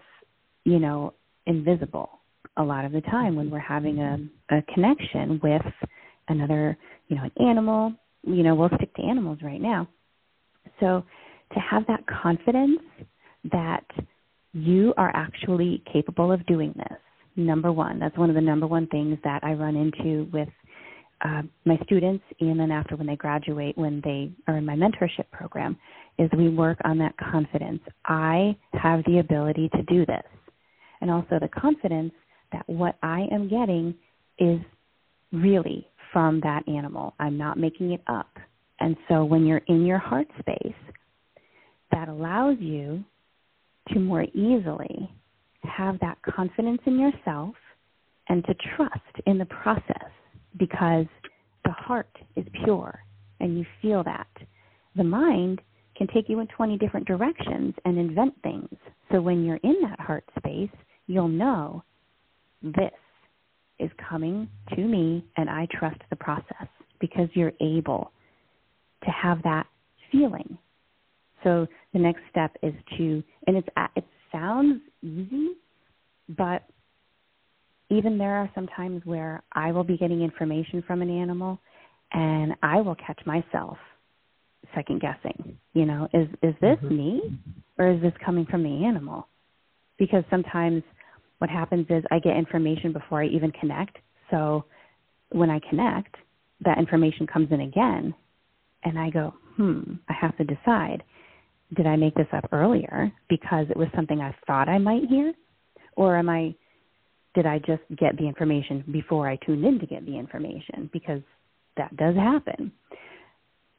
you 0.65 0.77
know, 0.77 1.13
invisible 1.45 2.09
a 2.57 2.63
lot 2.63 2.83
of 2.83 2.91
the 2.91 2.99
time 2.99 3.37
when 3.37 3.49
we're 3.49 3.59
having 3.59 3.99
a, 3.99 4.17
a 4.53 4.61
connection 4.73 5.39
with 5.41 5.61
another, 6.27 6.77
you 7.07 7.15
know, 7.15 7.23
an 7.23 7.47
animal. 7.47 7.93
You 8.23 8.43
know, 8.43 8.55
we'll 8.55 8.71
stick 8.75 8.93
to 8.95 9.03
animals 9.03 9.37
right 9.41 9.61
now. 9.61 9.87
So 10.81 11.05
to 11.53 11.59
have 11.61 11.83
that 11.87 12.03
confidence 12.21 12.81
that 13.53 13.85
you 14.51 14.93
are 14.97 15.15
actually 15.15 15.81
capable 15.93 16.29
of 16.29 16.45
doing 16.45 16.73
this, 16.75 16.97
number 17.37 17.71
one, 17.71 17.99
that's 17.99 18.17
one 18.17 18.27
of 18.27 18.35
the 18.35 18.41
number 18.41 18.67
one 18.67 18.85
things 18.87 19.17
that 19.23 19.45
I 19.45 19.53
run 19.53 19.77
into 19.77 20.29
with 20.33 20.49
uh, 21.23 21.41
my 21.65 21.77
students, 21.85 22.23
and 22.39 22.59
then 22.59 22.71
after 22.71 22.95
when 22.95 23.07
they 23.07 23.15
graduate, 23.15 23.77
when 23.77 24.01
they 24.03 24.31
are 24.47 24.57
in 24.57 24.65
my 24.65 24.75
mentorship 24.75 25.29
program, 25.31 25.77
is 26.19 26.29
we 26.37 26.49
work 26.49 26.77
on 26.83 26.97
that 26.99 27.15
confidence. 27.17 27.81
I 28.05 28.55
have 28.73 29.03
the 29.05 29.19
ability 29.19 29.69
to 29.75 29.83
do 29.83 30.05
this 30.05 30.23
and 31.01 31.09
also 31.09 31.39
the 31.39 31.49
confidence 31.49 32.13
that 32.51 32.67
what 32.67 32.97
I 33.01 33.25
am 33.31 33.49
getting 33.49 33.95
is 34.37 34.59
really 35.31 35.87
from 36.11 36.39
that 36.41 36.67
animal. 36.67 37.13
I'm 37.19 37.37
not 37.37 37.57
making 37.57 37.91
it 37.91 38.01
up. 38.07 38.29
And 38.79 38.95
so 39.09 39.23
when 39.25 39.45
you're 39.45 39.61
in 39.67 39.85
your 39.85 39.97
heart 39.97 40.27
space, 40.39 40.73
that 41.91 42.09
allows 42.09 42.57
you 42.59 43.03
to 43.89 43.99
more 43.99 44.23
easily 44.23 45.09
have 45.63 45.99
that 45.99 46.17
confidence 46.21 46.81
in 46.85 46.99
yourself 46.99 47.55
and 48.29 48.43
to 48.45 48.53
trust 48.75 49.25
in 49.25 49.37
the 49.37 49.45
process 49.45 50.11
because 50.57 51.05
the 51.65 51.71
heart 51.71 52.15
is 52.35 52.45
pure 52.63 52.99
and 53.39 53.57
you 53.57 53.65
feel 53.81 54.03
that. 54.03 54.27
The 54.95 55.03
mind 55.03 55.61
can 55.95 56.07
take 56.07 56.29
you 56.29 56.39
in 56.39 56.47
20 56.47 56.77
different 56.77 57.07
directions 57.07 57.73
and 57.85 57.97
invent 57.97 58.33
things. 58.41 58.75
So 59.11 59.21
when 59.21 59.43
you're 59.43 59.59
in 59.63 59.75
that 59.83 59.99
heart 59.99 60.23
space, 60.37 60.69
you'll 61.07 61.27
know 61.27 61.83
this 62.61 62.91
is 63.79 63.91
coming 64.09 64.47
to 64.75 64.81
me 64.81 65.25
and 65.37 65.49
I 65.49 65.67
trust 65.71 65.99
the 66.09 66.15
process 66.15 66.67
because 66.99 67.27
you're 67.33 67.53
able 67.59 68.11
to 69.03 69.11
have 69.11 69.41
that 69.43 69.67
feeling. 70.11 70.57
So 71.43 71.67
the 71.91 71.99
next 71.99 72.21
step 72.29 72.55
is 72.63 72.73
to, 72.97 73.23
and 73.47 73.57
it's 73.57 73.67
it 73.95 74.05
sounds 74.31 74.81
easy, 75.01 75.49
but 76.29 76.63
even 77.93 78.17
there 78.17 78.35
are 78.35 78.49
some 78.55 78.67
times 78.67 79.01
where 79.05 79.43
I 79.53 79.71
will 79.71 79.83
be 79.83 79.97
getting 79.97 80.21
information 80.21 80.83
from 80.85 81.01
an 81.01 81.09
animal 81.09 81.59
and 82.11 82.53
I 82.61 82.81
will 82.81 82.95
catch 82.95 83.19
myself 83.25 83.77
second 84.75 85.01
guessing. 85.01 85.57
You 85.73 85.85
know, 85.85 86.07
is 86.13 86.27
is 86.41 86.55
this 86.61 86.77
mm-hmm. 86.77 86.95
me 86.95 87.21
or 87.77 87.91
is 87.91 88.01
this 88.01 88.13
coming 88.25 88.45
from 88.45 88.63
the 88.63 88.85
animal? 88.85 89.27
Because 89.97 90.23
sometimes 90.29 90.83
what 91.39 91.49
happens 91.49 91.87
is 91.89 92.03
I 92.11 92.19
get 92.19 92.37
information 92.37 92.93
before 92.93 93.21
I 93.21 93.27
even 93.27 93.51
connect. 93.51 93.97
So 94.31 94.65
when 95.29 95.49
I 95.49 95.59
connect, 95.69 96.15
that 96.61 96.77
information 96.77 97.27
comes 97.27 97.51
in 97.51 97.61
again, 97.61 98.13
and 98.83 98.97
I 98.97 99.09
go, 99.09 99.33
hmm, 99.55 99.81
I 100.09 100.13
have 100.13 100.37
to 100.37 100.43
decide 100.43 101.03
did 101.75 101.87
I 101.87 101.95
make 101.95 102.15
this 102.15 102.27
up 102.33 102.45
earlier 102.51 103.11
because 103.29 103.65
it 103.69 103.77
was 103.77 103.87
something 103.95 104.21
I 104.21 104.35
thought 104.45 104.69
I 104.69 104.77
might 104.77 105.05
hear? 105.09 105.33
Or 105.95 106.17
am 106.17 106.29
I, 106.29 106.55
did 107.33 107.45
I 107.45 107.59
just 107.59 107.81
get 107.97 108.17
the 108.17 108.27
information 108.27 108.83
before 108.91 109.27
I 109.27 109.37
tuned 109.37 109.65
in 109.65 109.79
to 109.79 109.85
get 109.85 110.05
the 110.05 110.17
information? 110.17 110.89
Because 110.93 111.21
that 111.77 111.95
does 111.97 112.15
happen. 112.15 112.71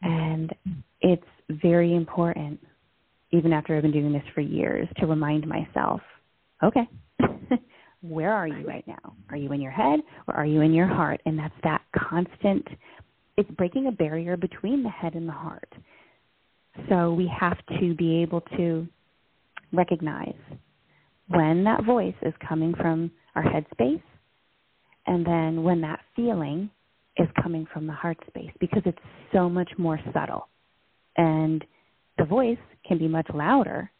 And 0.02 0.54
it's 1.00 1.22
very 1.48 1.94
important, 1.94 2.60
even 3.30 3.52
after 3.52 3.76
I've 3.76 3.82
been 3.82 3.92
doing 3.92 4.12
this 4.12 4.22
for 4.34 4.40
years, 4.40 4.88
to 4.98 5.06
remind 5.06 5.46
myself 5.46 6.00
okay, 6.62 6.88
where 8.00 8.32
are 8.32 8.46
you 8.46 8.66
right 8.66 8.86
now? 8.86 9.14
Are 9.30 9.36
you 9.36 9.52
in 9.52 9.60
your 9.60 9.72
head 9.72 10.00
or 10.28 10.34
are 10.34 10.46
you 10.46 10.60
in 10.62 10.72
your 10.72 10.86
heart? 10.86 11.20
And 11.26 11.38
that's 11.38 11.54
that 11.62 11.82
constant, 11.96 12.66
it's 13.36 13.50
breaking 13.52 13.86
a 13.86 13.92
barrier 13.92 14.36
between 14.36 14.82
the 14.82 14.88
head 14.88 15.14
and 15.14 15.28
the 15.28 15.32
heart. 15.32 15.72
So 16.88 17.12
we 17.12 17.30
have 17.38 17.58
to 17.80 17.94
be 17.94 18.22
able 18.22 18.40
to 18.56 18.86
recognize 19.72 20.34
when 21.28 21.64
that 21.64 21.84
voice 21.84 22.14
is 22.22 22.34
coming 22.46 22.74
from 22.74 23.10
our 23.34 23.42
head 23.42 23.66
space 23.72 24.00
and 25.06 25.26
then 25.26 25.62
when 25.62 25.80
that 25.82 26.00
feeling 26.16 26.70
is 27.16 27.28
coming 27.42 27.66
from 27.72 27.86
the 27.86 27.92
heart 27.92 28.18
space 28.26 28.50
because 28.60 28.82
it's 28.84 28.98
so 29.32 29.48
much 29.48 29.70
more 29.78 30.00
subtle. 30.12 30.48
And 31.16 31.64
the 32.18 32.24
voice 32.24 32.58
can 32.86 32.98
be 32.98 33.06
much 33.06 33.26
louder 33.32 33.90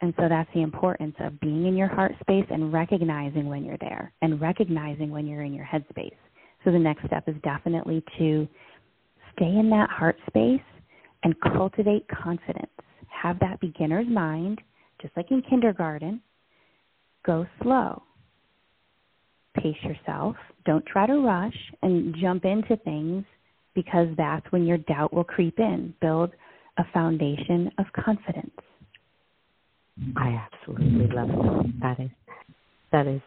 and 0.00 0.12
so 0.18 0.28
that's 0.28 0.50
the 0.54 0.62
importance 0.62 1.14
of 1.20 1.40
being 1.40 1.66
in 1.66 1.76
your 1.76 1.88
heart 1.88 2.12
space 2.20 2.44
and 2.50 2.72
recognizing 2.72 3.46
when 3.46 3.64
you're 3.64 3.78
there 3.78 4.12
and 4.20 4.40
recognizing 4.40 5.10
when 5.10 5.26
you're 5.26 5.42
in 5.42 5.54
your 5.54 5.64
head 5.64 5.84
space. 5.88 6.14
So 6.64 6.70
the 6.70 6.78
next 6.78 7.06
step 7.06 7.28
is 7.28 7.34
definitely 7.42 8.02
to 8.18 8.46
stay 9.34 9.46
in 9.46 9.70
that 9.70 9.88
heart 9.88 10.16
space 10.26 10.60
and 11.22 11.34
cultivate 11.40 12.06
confidence. 12.08 12.70
Have 13.08 13.38
that 13.40 13.60
beginner's 13.60 14.06
mind, 14.06 14.60
just 15.00 15.16
like 15.16 15.30
in 15.30 15.42
kindergarten. 15.48 16.20
Go 17.24 17.46
slow. 17.62 18.02
Pace 19.62 19.76
yourself. 19.82 20.36
Don't 20.64 20.84
try 20.86 21.06
to 21.06 21.18
rush 21.18 21.56
and 21.82 22.14
jump 22.20 22.44
into 22.44 22.76
things 22.78 23.24
because 23.74 24.08
that's 24.16 24.46
when 24.50 24.66
your 24.66 24.78
doubt 24.78 25.12
will 25.12 25.24
creep 25.24 25.58
in. 25.58 25.94
Build 26.00 26.30
a 26.78 26.84
foundation 26.92 27.70
of 27.78 27.86
confidence. 27.92 28.50
I 30.16 30.38
absolutely 30.52 31.08
love 31.14 31.28
that. 31.28 31.72
That 31.80 32.00
is 32.00 32.10
that 32.92 33.06
is 33.06 33.20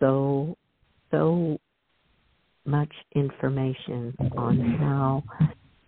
so 0.00 0.56
so 1.10 1.58
much 2.64 2.92
information 3.14 4.14
on 4.36 4.60
how 4.78 5.24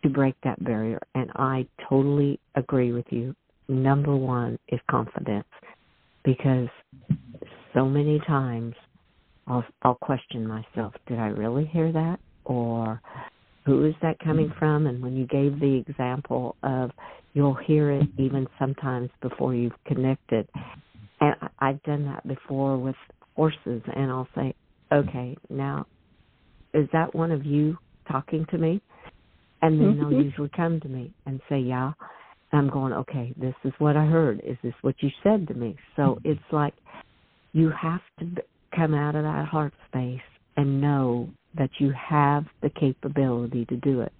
to 0.03 0.09
break 0.09 0.35
that 0.43 0.63
barrier 0.65 1.01
and 1.15 1.31
I 1.37 1.67
totally 1.89 2.41
agree 2.55 2.93
with 2.93 3.05
you. 3.11 3.35
Number 3.69 4.17
1 4.17 4.59
is 4.69 4.81
confidence 4.91 5.47
because 6.25 6.69
so 7.75 7.87
many 7.87 8.19
times 8.27 8.75
I'll 9.47 9.65
I'll 9.83 9.95
question 9.97 10.47
myself, 10.47 10.95
did 11.07 11.19
I 11.19 11.29
really 11.29 11.67
hear 11.67 11.93
that 11.93 12.19
or 12.45 13.01
who 13.67 13.85
is 13.85 13.95
that 14.03 14.19
coming 14.21 14.53
from? 14.59 14.87
And 14.87 15.03
when 15.03 15.17
you 15.17 15.27
gave 15.27 15.61
the 15.61 15.83
example 15.87 16.57
of 16.63 16.91
you'll 17.33 17.55
hear 17.55 17.91
it 17.93 18.09
even 18.19 18.47
sometimes 18.59 19.11
before 19.23 19.55
you've 19.55 19.73
connected. 19.87 20.49
And 21.21 21.35
I've 21.59 21.83
done 21.83 22.07
that 22.07 22.27
before 22.27 22.79
with 22.79 22.97
horses, 23.37 23.83
and 23.95 24.11
I'll 24.11 24.29
say, 24.35 24.55
okay, 24.93 25.37
now, 25.49 25.87
is 26.75 26.89
that 26.93 27.15
one 27.15 27.31
of 27.31 27.45
you 27.45 27.77
talking 28.11 28.47
to 28.51 28.59
me? 28.59 28.81
And 29.63 29.79
then 29.79 29.95
mm-hmm. 29.95 30.11
they'll 30.11 30.23
usually 30.23 30.51
come 30.57 30.81
to 30.81 30.89
me 30.89 31.13
and 31.27 31.41
say, 31.49 31.59
yeah. 31.59 31.93
And 32.53 32.63
I'm 32.63 32.71
going, 32.71 32.93
okay, 32.93 33.33
this 33.37 33.55
is 33.65 33.73
what 33.79 33.97
I 33.97 34.07
heard. 34.07 34.41
Is 34.45 34.57
this 34.63 34.75
what 34.81 34.97
you 35.01 35.11
said 35.23 35.47
to 35.49 35.55
me? 35.55 35.77
So 35.95 36.19
it's 36.25 36.41
like 36.51 36.75
you 37.53 37.71
have 37.71 38.01
to 38.19 38.43
come 38.75 38.95
out 38.95 39.15
of 39.15 39.25
that 39.25 39.47
heart 39.47 39.73
space 39.89 40.21
and 40.57 40.81
know 40.81 41.29
that 41.57 41.71
you 41.79 41.93
have 41.93 42.45
the 42.63 42.71
capability 42.71 43.65
to 43.67 43.77
do 43.77 44.01
it. 44.01 44.13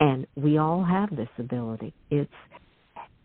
And 0.00 0.26
we 0.36 0.58
all 0.58 0.84
have 0.84 1.10
this 1.10 1.28
ability. 1.38 1.94
It's 2.10 2.30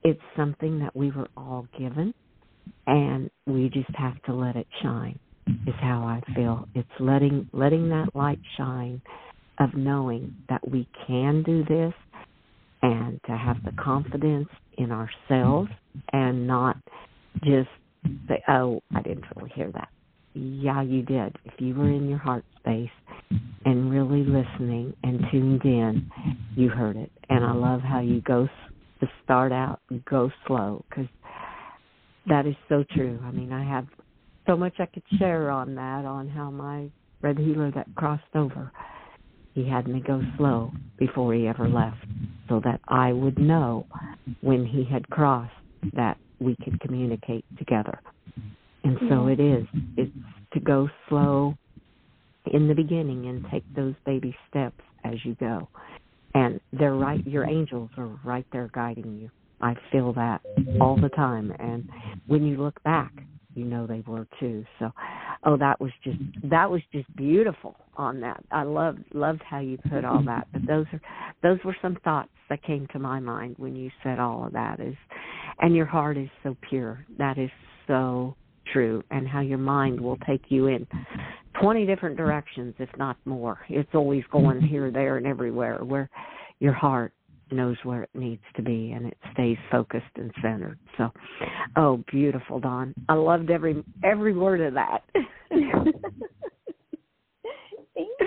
it's 0.03 0.21
something 0.35 0.79
that 0.79 0.95
we 0.95 1.11
were 1.11 1.27
all 1.35 1.67
given 1.77 2.13
and 2.87 3.29
we 3.45 3.69
just 3.69 3.93
have 3.95 4.21
to 4.23 4.33
let 4.33 4.55
it 4.55 4.67
shine 4.81 5.19
is 5.67 5.75
how 5.81 6.03
I 6.03 6.21
feel. 6.33 6.67
It's 6.75 6.87
letting 6.99 7.49
letting 7.53 7.89
that 7.89 8.15
light 8.15 8.39
shine 8.57 9.01
of 9.59 9.73
knowing 9.73 10.35
that 10.47 10.67
we 10.69 10.87
can 11.07 11.43
do 11.43 11.63
this 11.65 11.93
and 12.81 13.19
to 13.25 13.35
have 13.35 13.57
the 13.63 13.73
confidence 13.81 14.47
in 14.77 14.91
ourselves 14.91 15.69
and 16.13 16.47
not 16.47 16.77
just 17.43 17.69
say, 18.27 18.41
Oh, 18.47 18.81
I 18.95 19.01
didn't 19.01 19.25
really 19.35 19.51
hear 19.53 19.71
that. 19.73 19.89
Yeah, 20.39 20.81
you 20.81 21.01
did. 21.01 21.35
If 21.43 21.53
you 21.57 21.75
were 21.75 21.89
in 21.89 22.07
your 22.07 22.17
heart 22.17 22.45
space 22.59 22.89
and 23.65 23.91
really 23.91 24.23
listening 24.23 24.93
and 25.03 25.19
tuned 25.31 25.63
in, 25.65 26.09
you 26.55 26.69
heard 26.69 26.95
it. 26.95 27.11
And 27.29 27.43
I 27.43 27.51
love 27.51 27.81
how 27.81 27.99
you 27.99 28.21
go 28.21 28.47
to 29.01 29.07
start 29.23 29.51
out 29.51 29.81
and 29.89 30.03
go 30.05 30.31
slow 30.47 30.85
because 30.89 31.07
that 32.27 32.45
is 32.45 32.55
so 32.69 32.85
true. 32.95 33.19
I 33.23 33.31
mean, 33.31 33.51
I 33.51 33.63
have 33.65 33.85
so 34.47 34.55
much 34.55 34.75
I 34.79 34.85
could 34.85 35.03
share 35.17 35.49
on 35.49 35.75
that 35.75 36.05
on 36.05 36.29
how 36.29 36.49
my 36.49 36.89
red 37.21 37.37
heeler 37.37 37.71
that 37.71 37.93
crossed 37.95 38.23
over, 38.33 38.71
he 39.53 39.67
had 39.67 39.87
me 39.87 40.01
go 40.05 40.21
slow 40.37 40.71
before 40.97 41.33
he 41.33 41.47
ever 41.47 41.67
left, 41.67 42.05
so 42.47 42.61
that 42.63 42.79
I 42.87 43.11
would 43.11 43.37
know 43.37 43.85
when 44.39 44.65
he 44.65 44.85
had 44.85 45.09
crossed 45.09 45.51
that 45.93 46.17
we 46.39 46.55
could 46.63 46.79
communicate 46.79 47.43
together. 47.57 47.99
And 48.83 48.97
so 49.09 49.27
it 49.27 49.39
is. 49.39 49.65
It's 49.97 50.11
to 50.53 50.59
go 50.59 50.89
slow 51.07 51.55
in 52.51 52.67
the 52.67 52.73
beginning 52.73 53.27
and 53.27 53.45
take 53.51 53.63
those 53.75 53.95
baby 54.05 54.35
steps 54.49 54.81
as 55.03 55.13
you 55.23 55.35
go. 55.35 55.67
And 56.33 56.59
they're 56.73 56.95
right 56.95 57.25
your 57.25 57.45
angels 57.45 57.89
are 57.97 58.07
right 58.23 58.45
there 58.51 58.69
guiding 58.73 59.17
you. 59.19 59.29
I 59.61 59.75
feel 59.91 60.13
that 60.13 60.41
all 60.79 60.97
the 60.99 61.09
time 61.09 61.53
and 61.59 61.89
when 62.27 62.45
you 62.45 62.57
look 62.57 62.81
back, 62.83 63.11
you 63.55 63.65
know 63.65 63.87
they 63.87 64.03
were 64.07 64.27
too. 64.39 64.63
So 64.77 64.91
oh 65.43 65.57
that 65.57 65.81
was 65.81 65.91
just 66.03 66.17
that 66.43 66.69
was 66.69 66.81
just 66.93 67.13
beautiful 67.15 67.75
on 67.97 68.21
that. 68.21 68.43
I 68.51 68.63
loved 68.63 69.03
loved 69.13 69.41
how 69.43 69.59
you 69.59 69.77
put 69.89 70.05
all 70.05 70.23
that. 70.25 70.47
But 70.53 70.65
those 70.67 70.85
are 70.93 71.01
those 71.43 71.59
were 71.65 71.75
some 71.81 71.97
thoughts 72.03 72.29
that 72.49 72.63
came 72.63 72.87
to 72.93 72.99
my 72.99 73.19
mind 73.19 73.55
when 73.57 73.75
you 73.75 73.89
said 74.03 74.19
all 74.19 74.45
of 74.45 74.53
that 74.53 74.79
is 74.79 74.95
and 75.59 75.75
your 75.75 75.85
heart 75.85 76.17
is 76.17 76.29
so 76.43 76.55
pure. 76.69 77.05
That 77.17 77.37
is 77.37 77.49
so 77.87 78.35
true 78.73 79.03
and 79.11 79.27
how 79.27 79.41
your 79.41 79.57
mind 79.57 79.99
will 79.99 80.17
take 80.27 80.43
you 80.49 80.67
in 80.67 80.87
20 81.61 81.85
different 81.85 82.17
directions 82.17 82.73
if 82.79 82.89
not 82.97 83.17
more. 83.25 83.59
It's 83.69 83.89
always 83.93 84.23
going 84.31 84.61
here 84.61 84.91
there 84.91 85.17
and 85.17 85.27
everywhere 85.27 85.83
where 85.83 86.09
your 86.59 86.73
heart 86.73 87.13
knows 87.51 87.77
where 87.83 88.03
it 88.03 88.09
needs 88.13 88.43
to 88.55 88.61
be 88.61 88.91
and 88.91 89.07
it 89.07 89.17
stays 89.33 89.57
focused 89.71 90.05
and 90.15 90.31
centered. 90.41 90.77
So 90.97 91.09
oh 91.75 92.03
beautiful 92.11 92.59
Dawn. 92.59 92.93
I 93.07 93.13
loved 93.13 93.49
every 93.49 93.83
every 94.03 94.33
word 94.33 94.61
of 94.61 94.73
that. 94.75 95.03
Thank 95.49 95.73
you. 98.19 98.25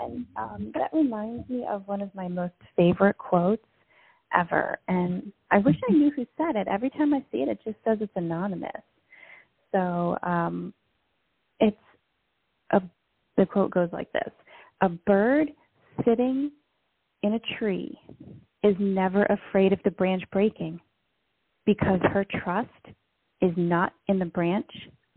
And 0.00 0.26
um, 0.36 0.72
that 0.74 0.90
reminds 0.92 1.48
me 1.48 1.64
of 1.68 1.86
one 1.86 2.00
of 2.00 2.14
my 2.14 2.28
most 2.28 2.54
favorite 2.76 3.18
quotes 3.18 3.64
ever. 4.34 4.78
And 4.88 5.32
i 5.50 5.58
wish 5.58 5.76
i 5.88 5.92
knew 5.92 6.10
who 6.10 6.26
said 6.36 6.56
it. 6.56 6.66
Every 6.68 6.90
time 6.90 7.14
i 7.14 7.24
see 7.30 7.38
it 7.38 7.48
it 7.48 7.60
just 7.64 7.76
says 7.84 7.98
it's 8.00 8.12
anonymous 8.16 8.82
so 9.72 10.16
um, 10.22 10.72
it's 11.60 11.76
a 12.72 12.82
the 13.36 13.46
quote 13.46 13.70
goes 13.70 13.90
like 13.92 14.10
this: 14.12 14.32
A 14.80 14.88
bird 14.88 15.50
sitting 16.04 16.50
in 17.22 17.34
a 17.34 17.58
tree 17.58 17.98
is 18.62 18.74
never 18.78 19.24
afraid 19.24 19.72
of 19.72 19.78
the 19.84 19.90
branch 19.90 20.22
breaking 20.32 20.80
because 21.64 22.00
her 22.12 22.24
trust 22.42 22.70
is 23.40 23.52
not 23.56 23.92
in 24.08 24.18
the 24.18 24.24
branch 24.24 24.70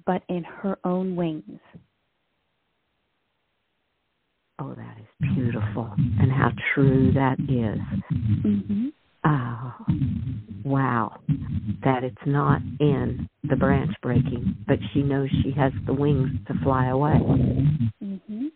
but 0.05 0.23
in 0.27 0.43
her 0.43 0.77
own 0.83 1.15
wings. 1.15 1.59
Oh, 4.59 4.73
that 4.75 4.97
is 4.99 5.35
beautiful, 5.35 5.93
and 6.19 6.31
how 6.31 6.51
true 6.73 7.11
that 7.13 7.39
is. 7.39 7.79
Mm-hmm. 8.11 8.87
Oh, 9.25 9.73
wow. 10.63 11.19
That 11.83 12.03
it's 12.03 12.15
not 12.25 12.61
in 12.79 13.27
the 13.49 13.55
branch 13.55 13.91
breaking, 14.01 14.55
but 14.67 14.77
she 14.93 15.01
knows 15.01 15.29
she 15.43 15.51
has 15.51 15.71
the 15.85 15.93
wings 15.93 16.29
to 16.47 16.53
fly 16.63 16.87
away. 16.87 17.19
Mm-hmm. 18.03 18.47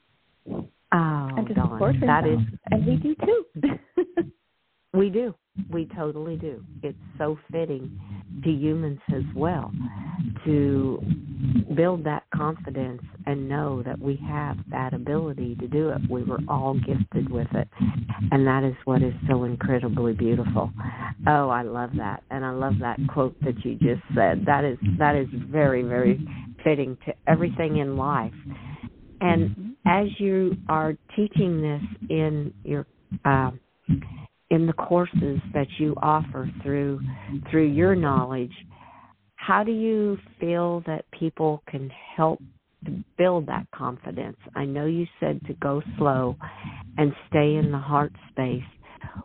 Oh, 0.95 1.29
and 1.37 1.47
to 1.47 1.53
support 1.55 1.95
that 2.05 2.27
is, 2.27 2.39
and 2.69 2.85
we 2.85 2.95
do 2.97 3.15
too. 3.25 3.45
we 4.93 5.09
do. 5.09 5.33
We 5.71 5.87
totally 5.95 6.35
do. 6.35 6.63
It's 6.83 6.97
so 7.17 7.37
fitting 7.51 7.99
to 8.43 8.49
humans 8.49 8.99
as 9.15 9.23
well 9.35 9.71
to 10.45 11.01
build 11.75 12.03
that 12.05 12.23
confidence 12.33 13.01
and 13.25 13.49
know 13.49 13.83
that 13.83 13.99
we 13.99 14.19
have 14.27 14.57
that 14.69 14.93
ability 14.93 15.55
to 15.55 15.67
do 15.67 15.89
it. 15.89 16.01
We 16.09 16.23
were 16.23 16.39
all 16.47 16.79
gifted 16.79 17.29
with 17.29 17.47
it. 17.53 17.67
And 18.31 18.45
that 18.47 18.63
is 18.63 18.75
what 18.85 19.01
is 19.01 19.13
so 19.29 19.43
incredibly 19.43 20.13
beautiful. 20.13 20.71
Oh, 21.27 21.49
I 21.49 21.63
love 21.63 21.91
that. 21.97 22.23
And 22.29 22.45
I 22.45 22.51
love 22.51 22.73
that 22.81 22.97
quote 23.11 23.35
that 23.41 23.63
you 23.63 23.75
just 23.75 24.01
said. 24.15 24.45
That 24.45 24.63
is 24.63 24.77
that 24.99 25.15
is 25.15 25.27
very 25.49 25.83
very 25.83 26.25
fitting 26.63 26.97
to 27.05 27.13
everything 27.27 27.77
in 27.77 27.97
life. 27.97 28.33
And 29.21 29.75
as 29.85 30.07
you 30.19 30.57
are 30.69 30.95
teaching 31.15 31.61
this 31.61 31.81
in 32.09 32.53
your 32.63 32.85
uh, 33.25 33.51
in 34.49 34.67
the 34.67 34.73
courses 34.73 35.39
that 35.53 35.67
you 35.79 35.95
offer 36.01 36.49
through 36.61 36.99
through 37.49 37.67
your 37.67 37.95
knowledge 37.95 38.53
how 39.45 39.63
do 39.63 39.71
you 39.71 40.17
feel 40.39 40.81
that 40.85 41.05
people 41.11 41.61
can 41.67 41.89
help 42.15 42.39
to 42.85 43.03
build 43.17 43.47
that 43.47 43.65
confidence 43.73 44.37
i 44.55 44.65
know 44.65 44.85
you 44.85 45.05
said 45.19 45.39
to 45.47 45.53
go 45.55 45.81
slow 45.97 46.35
and 46.97 47.13
stay 47.29 47.55
in 47.55 47.71
the 47.71 47.77
heart 47.77 48.11
space 48.31 48.63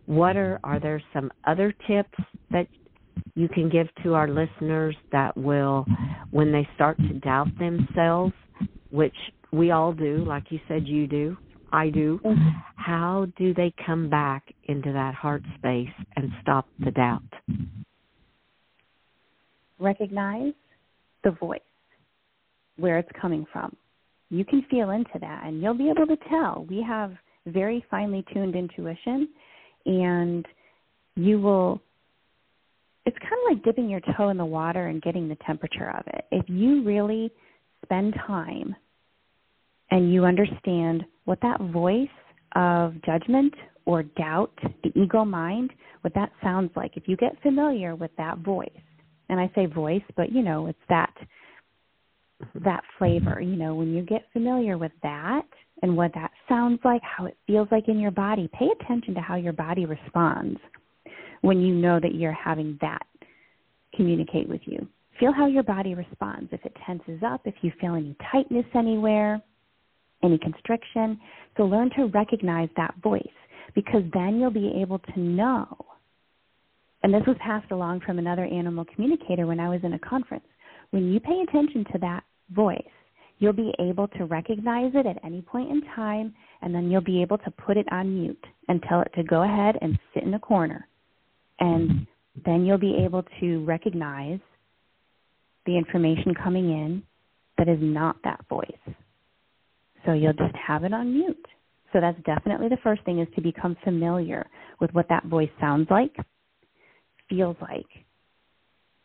what 0.06 0.36
are 0.36 0.60
are 0.64 0.80
there 0.80 1.02
some 1.12 1.30
other 1.46 1.72
tips 1.86 2.18
that 2.50 2.66
you 3.34 3.48
can 3.48 3.68
give 3.68 3.86
to 4.02 4.14
our 4.14 4.28
listeners 4.28 4.96
that 5.12 5.36
will 5.36 5.84
when 6.30 6.52
they 6.52 6.66
start 6.74 6.96
to 6.98 7.14
doubt 7.14 7.48
themselves 7.58 8.32
which 8.90 9.16
we 9.52 9.70
all 9.70 9.92
do 9.92 10.24
like 10.24 10.44
you 10.50 10.60
said 10.68 10.86
you 10.86 11.06
do 11.06 11.36
I 11.72 11.90
do. 11.90 12.20
Mm-hmm. 12.24 12.48
How 12.76 13.26
do 13.36 13.52
they 13.52 13.72
come 13.84 14.08
back 14.08 14.54
into 14.64 14.92
that 14.92 15.14
heart 15.14 15.42
space 15.58 15.92
and 16.16 16.30
stop 16.40 16.66
the 16.78 16.90
doubt? 16.90 17.22
Recognize 19.78 20.52
the 21.24 21.30
voice, 21.32 21.60
where 22.76 22.98
it's 22.98 23.10
coming 23.20 23.46
from. 23.52 23.76
You 24.30 24.44
can 24.44 24.64
feel 24.70 24.90
into 24.90 25.18
that 25.20 25.44
and 25.46 25.62
you'll 25.62 25.74
be 25.74 25.90
able 25.90 26.06
to 26.06 26.18
tell. 26.28 26.66
We 26.68 26.82
have 26.86 27.12
very 27.46 27.84
finely 27.90 28.24
tuned 28.32 28.54
intuition, 28.54 29.28
and 29.86 30.46
you 31.16 31.40
will. 31.40 31.80
It's 33.06 33.16
kind 33.18 33.32
of 33.32 33.54
like 33.54 33.64
dipping 33.64 33.88
your 33.88 34.00
toe 34.16 34.28
in 34.28 34.36
the 34.36 34.44
water 34.44 34.88
and 34.88 35.00
getting 35.00 35.28
the 35.28 35.36
temperature 35.46 35.90
of 35.96 36.04
it. 36.08 36.26
If 36.30 36.44
you 36.48 36.82
really 36.82 37.30
spend 37.84 38.14
time 38.26 38.76
and 39.90 40.12
you 40.12 40.26
understand 40.26 41.04
what 41.24 41.40
that 41.40 41.60
voice 41.72 42.08
of 42.54 42.94
judgment 43.06 43.54
or 43.86 44.02
doubt, 44.02 44.52
the 44.84 44.92
ego 45.00 45.24
mind, 45.24 45.72
what 46.02 46.12
that 46.14 46.30
sounds 46.42 46.70
like. 46.76 46.98
If 46.98 47.08
you 47.08 47.16
get 47.16 47.40
familiar 47.40 47.94
with 47.94 48.10
that 48.18 48.38
voice, 48.38 48.68
and 49.28 49.40
I 49.40 49.50
say 49.54 49.66
voice, 49.66 50.02
but 50.16 50.32
you 50.32 50.42
know, 50.42 50.66
it's 50.66 50.78
that 50.88 51.12
mm-hmm. 52.42 52.64
that 52.64 52.82
flavor, 52.98 53.40
you 53.40 53.56
know, 53.56 53.74
when 53.74 53.94
you 53.94 54.02
get 54.02 54.26
familiar 54.32 54.78
with 54.78 54.92
that 55.02 55.46
and 55.82 55.96
what 55.96 56.12
that 56.14 56.30
sounds 56.48 56.80
like, 56.84 57.02
how 57.02 57.26
it 57.26 57.36
feels 57.46 57.68
like 57.70 57.88
in 57.88 57.98
your 57.98 58.10
body, 58.10 58.48
pay 58.52 58.68
attention 58.80 59.14
to 59.14 59.20
how 59.20 59.36
your 59.36 59.52
body 59.52 59.86
responds 59.86 60.58
when 61.42 61.60
you 61.60 61.74
know 61.74 62.00
that 62.00 62.14
you're 62.14 62.32
having 62.32 62.76
that 62.80 63.06
communicate 63.94 64.48
with 64.48 64.60
you. 64.64 64.86
Feel 65.20 65.32
how 65.32 65.46
your 65.46 65.62
body 65.62 65.94
responds. 65.94 66.48
If 66.52 66.64
it 66.64 66.76
tenses 66.86 67.20
up, 67.24 67.42
if 67.44 67.54
you 67.62 67.72
feel 67.80 67.94
any 67.94 68.16
tightness 68.30 68.66
anywhere, 68.74 69.42
any 70.22 70.38
constriction. 70.38 71.18
So 71.56 71.64
learn 71.64 71.90
to 71.96 72.06
recognize 72.06 72.68
that 72.76 72.94
voice 73.02 73.22
because 73.74 74.02
then 74.12 74.38
you'll 74.38 74.50
be 74.50 74.80
able 74.80 74.98
to 74.98 75.20
know. 75.20 75.66
And 77.02 77.14
this 77.14 77.22
was 77.26 77.36
passed 77.40 77.70
along 77.70 78.00
from 78.00 78.18
another 78.18 78.44
animal 78.44 78.84
communicator 78.94 79.46
when 79.46 79.60
I 79.60 79.68
was 79.68 79.80
in 79.84 79.92
a 79.92 79.98
conference. 79.98 80.44
When 80.90 81.12
you 81.12 81.20
pay 81.20 81.44
attention 81.46 81.84
to 81.92 81.98
that 82.00 82.24
voice, 82.50 82.82
you'll 83.38 83.52
be 83.52 83.72
able 83.78 84.08
to 84.08 84.24
recognize 84.24 84.92
it 84.94 85.06
at 85.06 85.22
any 85.24 85.42
point 85.42 85.70
in 85.70 85.82
time, 85.94 86.34
and 86.62 86.74
then 86.74 86.90
you'll 86.90 87.00
be 87.00 87.22
able 87.22 87.38
to 87.38 87.50
put 87.52 87.76
it 87.76 87.86
on 87.92 88.20
mute 88.20 88.44
and 88.68 88.82
tell 88.88 89.00
it 89.00 89.12
to 89.14 89.22
go 89.22 89.42
ahead 89.42 89.76
and 89.80 89.98
sit 90.12 90.24
in 90.24 90.34
a 90.34 90.40
corner. 90.40 90.88
And 91.60 92.06
then 92.44 92.64
you'll 92.64 92.78
be 92.78 92.96
able 93.04 93.24
to 93.40 93.64
recognize 93.64 94.40
the 95.66 95.76
information 95.76 96.34
coming 96.34 96.70
in 96.70 97.02
that 97.58 97.68
is 97.68 97.78
not 97.80 98.16
that 98.24 98.44
voice. 98.48 98.94
So 100.06 100.12
you'll 100.12 100.32
just 100.32 100.54
have 100.54 100.84
it 100.84 100.92
on 100.92 101.12
mute. 101.12 101.46
So 101.92 102.00
that's 102.00 102.20
definitely 102.24 102.68
the 102.68 102.78
first 102.82 103.02
thing 103.04 103.20
is 103.20 103.28
to 103.34 103.40
become 103.40 103.76
familiar 103.84 104.48
with 104.80 104.92
what 104.92 105.08
that 105.08 105.24
voice 105.24 105.50
sounds 105.60 105.88
like, 105.90 106.14
feels 107.28 107.56
like 107.60 107.86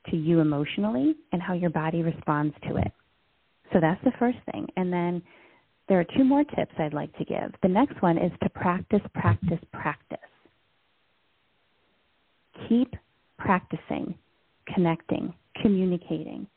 to 0.10 0.18
you 0.18 0.42
emotionally, 0.42 1.16
and 1.32 1.42
how 1.42 1.54
your 1.54 1.70
body 1.70 2.04
responds 2.04 2.54
to 2.68 2.76
it. 2.76 2.92
So 3.72 3.80
that's 3.80 4.04
the 4.04 4.12
first 4.20 4.38
thing. 4.52 4.68
And 4.76 4.92
then 4.92 5.24
there 5.88 5.98
are 5.98 6.06
two 6.18 6.26
more 6.26 6.44
tips 6.44 6.74
I'd 6.78 6.94
like 6.94 7.16
to 7.18 7.24
give. 7.24 7.54
The 7.62 7.70
next 7.70 8.02
one 8.02 8.18
is 8.18 8.32
to 8.44 8.50
practice, 8.50 9.00
practice, 9.14 9.60
practice. 9.72 10.18
Keep 12.68 12.96
practicing, 13.38 14.14
connecting, 14.74 15.34
communicating 15.62 16.48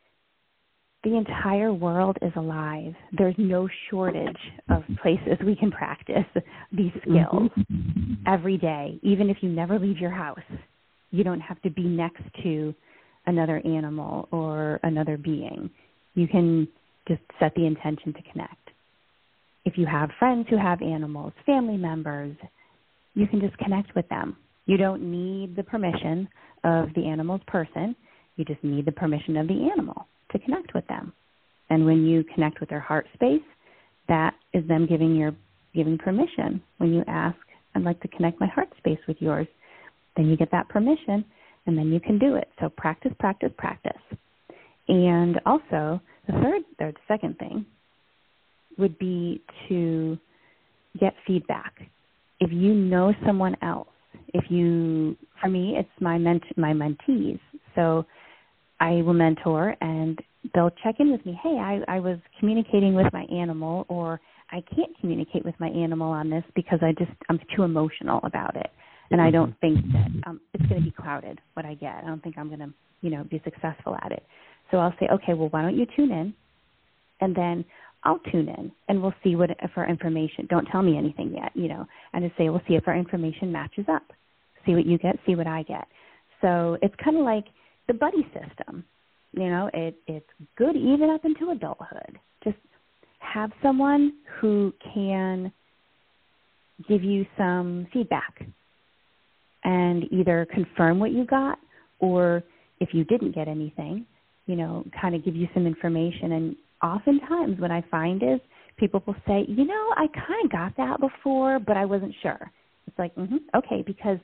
the 1.07 1.17
entire 1.17 1.73
world 1.73 2.19
is 2.21 2.33
alive. 2.35 2.93
There's 3.17 3.37
no 3.39 3.69
shortage 3.89 4.37
of 4.69 4.83
places 5.01 5.39
we 5.47 5.55
can 5.55 5.71
practice 5.71 6.27
these 6.73 6.91
skills 7.03 7.51
mm-hmm. 7.57 8.15
every 8.27 8.59
day, 8.59 8.99
even 9.05 9.31
if 9.31 9.37
you 9.41 9.49
never 9.49 9.79
leave 9.79 9.99
your 9.99 10.11
house. 10.11 10.41
You 11.11 11.25
don't 11.25 11.41
have 11.41 11.61
to 11.63 11.71
be 11.71 11.85
next 11.85 12.23
to 12.43 12.75
another 13.27 13.61
animal 13.65 14.29
or 14.31 14.81
another 14.83 15.17
being. 15.17 15.71
You 16.15 16.29
can 16.29 16.69
just 17.09 17.23
set 17.39 17.55
the 17.55 17.67
intention 17.67 18.13
to 18.15 18.23
connect. 18.33 18.55
If 19.65 19.77
you 19.77 19.87
have 19.87 20.11
friends 20.19 20.47
who 20.49 20.57
have 20.57 20.81
animals, 20.81 21.33
family 21.45 21.77
members, 21.77 22.37
you 23.15 23.27
can 23.27 23.41
just 23.41 23.57
connect 23.59 23.95
with 23.95 24.09
them. 24.09 24.37
You 24.67 24.77
don't 24.77 25.11
need 25.11 25.57
the 25.57 25.63
permission 25.63 26.29
of 26.65 26.89
the 26.95 27.07
animal's 27.07 27.41
person. 27.47 27.97
You 28.37 28.45
just 28.45 28.63
need 28.63 28.85
the 28.85 28.93
permission 28.93 29.37
of 29.37 29.49
the 29.49 29.71
animal 29.73 30.07
to 30.33 30.39
connect 30.39 30.75
with 30.75 30.87
them. 30.89 31.13
And 31.71 31.85
when 31.85 32.05
you 32.05 32.25
connect 32.35 32.61
with 32.61 32.69
their 32.69 32.81
heart 32.81 33.07
space, 33.15 33.43
that 34.09 34.35
is 34.53 34.67
them 34.69 34.87
giving 34.87 35.17
your 35.17 35.35
giving 35.75 35.99
permission. 35.99 36.63
When 36.79 36.93
you 36.93 37.03
ask, 37.07 37.37
I'd 37.75 37.83
like 37.83 38.01
to 38.03 38.09
connect 38.09 38.41
my 38.41 38.47
heart 38.47 38.69
space 38.79 38.99
with 39.09 39.17
yours, 39.21 39.47
then 40.17 40.29
you 40.29 40.37
get 40.37 40.51
that 40.53 40.69
permission 40.69 41.25
and 41.67 41.77
then 41.77 41.93
you 41.93 42.01
can 42.01 42.19
do 42.19 42.37
it. 42.37 42.49
So 42.61 42.69
practice, 42.69 43.13
practice, 43.19 43.53
practice. 43.59 43.93
And 44.89 45.41
also 45.47 46.01
the 46.27 46.33
third 46.33 46.63
the 46.79 46.93
second 47.09 47.39
thing 47.39 47.67
would 48.79 48.99
be 48.99 49.43
to 49.69 50.19
get 51.01 51.15
feedback. 51.27 51.75
If 52.41 52.53
you 52.53 52.75
know 52.75 53.15
someone 53.27 53.57
else, 53.63 53.89
if 54.35 54.45
you 54.51 55.17
for 55.41 55.49
me 55.49 55.77
it's 55.79 55.89
my 56.01 56.19
ment- 56.19 56.57
my 56.57 56.73
mentees. 56.73 57.41
So 57.75 58.05
I 58.81 59.03
will 59.03 59.15
mentor 59.15 59.77
and 59.81 60.19
they'll 60.55 60.73
check 60.83 60.97
in 60.99 61.13
with 61.13 61.25
me. 61.25 61.39
Hey, 61.43 61.59
I, 61.59 61.81
I 61.89 62.01
was 62.01 62.19
communicating 62.39 62.95
with 62.95 63.07
my 63.13 63.25
animal, 63.25 63.87
or 63.89 64.21
I 64.51 64.63
can't 64.75 64.93
communicate 65.01 65.45
with 65.45 65.55
my 65.59 65.69
animal 65.69 66.11
on 66.11 66.31
this 66.31 66.45
because 66.55 66.81
I 66.83 66.93
just 66.99 67.11
I'm 67.29 67.41
too 67.57 67.63
emotional 67.63 68.21
about 68.25 68.57
it, 68.57 68.71
and 69.11 69.21
I 69.21 69.31
don't 69.31 69.59
think 69.61 69.81
that 69.93 70.11
um, 70.27 70.41
it's 70.55 70.67
going 70.67 70.81
to 70.81 70.85
be 70.85 70.91
clouded 70.91 71.41
what 71.55 71.65
I 71.65 71.75
get. 71.75 72.03
I 72.03 72.07
don't 72.07 72.23
think 72.23 72.37
I'm 72.39 72.49
going 72.49 72.61
to 72.61 72.73
you 73.01 73.11
know 73.11 73.25
be 73.25 73.41
successful 73.45 73.97
at 74.03 74.13
it. 74.13 74.25
So 74.71 74.79
I'll 74.79 74.95
say, 74.99 75.09
okay, 75.13 75.35
well, 75.35 75.49
why 75.51 75.63
don't 75.63 75.77
you 75.77 75.87
tune 75.97 76.11
in, 76.11 76.35
and 77.21 77.35
then 77.35 77.65
I'll 78.05 78.21
tune 78.31 78.49
in, 78.49 78.73
and 78.89 79.03
we'll 79.03 79.15
see 79.23 79.37
what 79.37 79.51
if 79.51 79.71
our 79.77 79.89
information. 79.89 80.47
Don't 80.49 80.67
tell 80.67 80.83
me 80.83 80.97
anything 80.97 81.35
yet, 81.35 81.53
you 81.55 81.69
know, 81.69 81.87
and 82.13 82.25
just 82.25 82.37
say 82.37 82.49
we'll 82.49 82.63
see 82.69 82.75
if 82.75 82.87
our 82.87 82.97
information 82.97 83.53
matches 83.53 83.87
up. 83.91 84.03
See 84.65 84.75
what 84.75 84.87
you 84.87 84.99
get, 84.99 85.17
see 85.27 85.35
what 85.35 85.47
I 85.47 85.63
get. 85.63 85.87
So 86.41 86.77
it's 86.83 86.95
kind 87.03 87.17
of 87.17 87.25
like 87.25 87.45
the 87.89 87.95
buddy 87.95 88.27
system. 88.33 88.85
You 89.33 89.49
know, 89.49 89.71
it 89.75 89.97
it's 90.07 90.29
good 90.57 90.77
even 90.77 91.11
up 91.11 91.25
into 91.25 91.51
adulthood. 91.51 92.19
Just 92.43 92.57
have 93.19 93.51
someone 93.63 94.15
who 94.41 94.73
can 94.95 95.53
give 96.89 97.03
you 97.03 97.27
some 97.37 97.87
feedback 97.93 98.47
and 99.67 100.05
either 100.13 100.47
confirm 100.55 101.01
what 101.01 101.11
you 101.11 101.27
got 101.27 101.59
or 101.99 102.43
if 102.81 102.91
you 102.93 103.05
didn't 103.05 103.35
get 103.35 103.49
anything, 103.49 104.07
you 104.47 104.55
know, 104.55 104.85
kind 104.99 105.15
of 105.15 105.25
give 105.25 105.35
you 105.35 105.49
some 105.53 105.67
information. 105.67 106.33
And 106.33 106.57
oftentimes, 106.83 107.61
what 107.61 107.73
I 107.73 107.85
find 107.91 108.23
is 108.23 108.39
people 108.79 109.03
will 109.07 109.17
say, 109.27 109.45
you 109.49 109.65
know, 109.65 109.93
I 109.97 110.07
kind 110.15 110.45
of 110.45 110.53
got 110.53 110.77
that 110.77 111.01
before, 111.01 111.59
but 111.59 111.77
I 111.77 111.85
wasn't 111.85 112.15
sure. 112.23 112.51
It's 112.87 112.99
like, 112.99 113.15
mm-hmm, 113.17 113.39
okay, 113.57 113.83
because 113.85 114.19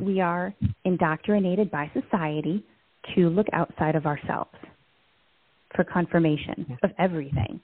we 0.00 0.20
are 0.20 0.54
indoctrinated 0.84 1.72
by 1.72 1.90
society 1.92 2.64
to 3.16 3.28
look 3.30 3.46
outside 3.52 3.96
of 3.96 4.06
ourselves 4.06 4.54
for 5.74 5.82
confirmation 5.82 6.78
of 6.84 6.90
everything. 7.00 7.60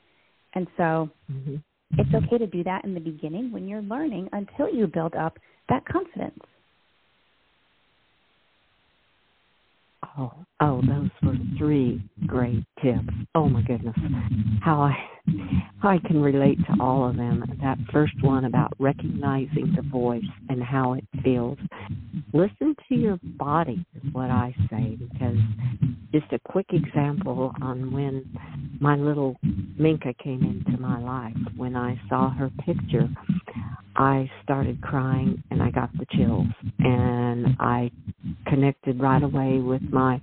And 0.54 0.66
so 0.76 1.08
mm-hmm. 1.30 1.56
it's 1.96 2.24
okay 2.24 2.38
to 2.38 2.46
do 2.48 2.64
that 2.64 2.84
in 2.84 2.92
the 2.92 3.00
beginning 3.00 3.52
when 3.52 3.68
you're 3.68 3.82
learning 3.82 4.28
until 4.32 4.68
you 4.68 4.88
build 4.88 5.14
up 5.14 5.38
that 5.68 5.84
confidence. 5.86 6.40
Oh, 10.18 10.32
oh, 10.60 10.82
those 10.82 11.10
were 11.22 11.36
three 11.56 12.02
great 12.26 12.64
tips. 12.82 13.08
Oh 13.34 13.48
my 13.48 13.62
goodness, 13.62 13.96
how 14.62 14.82
I 14.82 14.96
how 15.80 15.90
I 15.90 15.98
can 15.98 16.20
relate 16.20 16.58
to 16.66 16.82
all 16.82 17.08
of 17.08 17.16
them. 17.16 17.44
That 17.62 17.78
first 17.92 18.14
one 18.22 18.44
about 18.44 18.72
recognizing 18.78 19.72
the 19.76 19.82
voice 19.82 20.24
and 20.48 20.62
how 20.62 20.94
it 20.94 21.04
feels. 21.22 21.58
Listen 22.32 22.74
to 22.88 22.94
your 22.94 23.18
body 23.22 23.84
is 23.94 24.12
what 24.12 24.30
I 24.30 24.54
say 24.70 24.96
because 24.96 25.36
just 26.12 26.32
a 26.32 26.38
quick 26.50 26.66
example 26.70 27.52
on 27.62 27.92
when 27.92 28.24
my 28.80 28.96
little 28.96 29.36
Minka 29.78 30.14
came 30.22 30.42
into 30.42 30.80
my 30.80 30.98
life. 30.98 31.36
When 31.56 31.76
I 31.76 32.00
saw 32.08 32.30
her 32.30 32.50
picture, 32.64 33.08
I 34.00 34.30
started 34.42 34.80
crying 34.80 35.42
and 35.50 35.62
I 35.62 35.70
got 35.70 35.90
the 35.92 36.06
chills 36.16 36.46
and 36.78 37.48
I 37.60 37.90
connected 38.46 38.98
right 38.98 39.22
away 39.22 39.58
with 39.58 39.82
my 39.92 40.22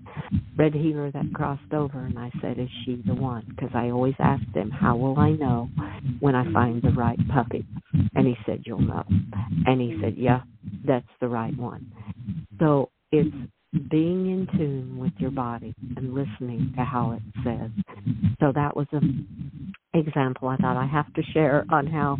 red 0.58 0.74
heeler 0.74 1.12
that 1.12 1.32
crossed 1.36 1.72
over 1.72 2.00
and 2.00 2.18
I 2.18 2.32
said, 2.42 2.58
"Is 2.58 2.70
she 2.84 3.04
the 3.06 3.14
one?" 3.14 3.46
Because 3.50 3.70
I 3.76 3.92
always 3.92 4.16
ask 4.18 4.44
them, 4.54 4.72
"How 4.72 4.98
will 4.98 5.20
I 5.20 5.34
know 5.34 5.70
when 6.22 6.34
I 6.34 6.52
find 6.52 6.82
the 6.82 6.90
right 6.90 7.20
puppy?" 7.28 7.68
And 8.16 8.26
he 8.26 8.36
said, 8.48 8.64
"You'll 8.66 8.82
know." 8.82 9.04
And 9.68 9.80
he 9.80 9.96
said, 10.02 10.18
"Yeah, 10.18 10.42
that's 10.84 11.14
the 11.22 11.28
right 11.28 11.56
one." 11.56 11.86
So 12.58 12.90
it's 13.12 13.36
being 13.92 14.32
in 14.32 14.48
tune 14.58 14.98
with 14.98 15.14
your 15.20 15.30
body 15.30 15.76
and 15.98 16.16
listening 16.16 16.74
to 16.78 16.84
how 16.84 17.12
it 17.12 17.22
says. 17.44 17.70
So 18.40 18.52
that 18.54 18.76
was 18.76 18.88
an 18.92 19.67
example 19.98 20.48
I 20.50 20.58
thought 20.58 20.78
I 20.78 20.86
have 20.86 21.12
to 21.14 21.24
share 21.34 21.66
on 21.72 21.88
how 21.88 22.18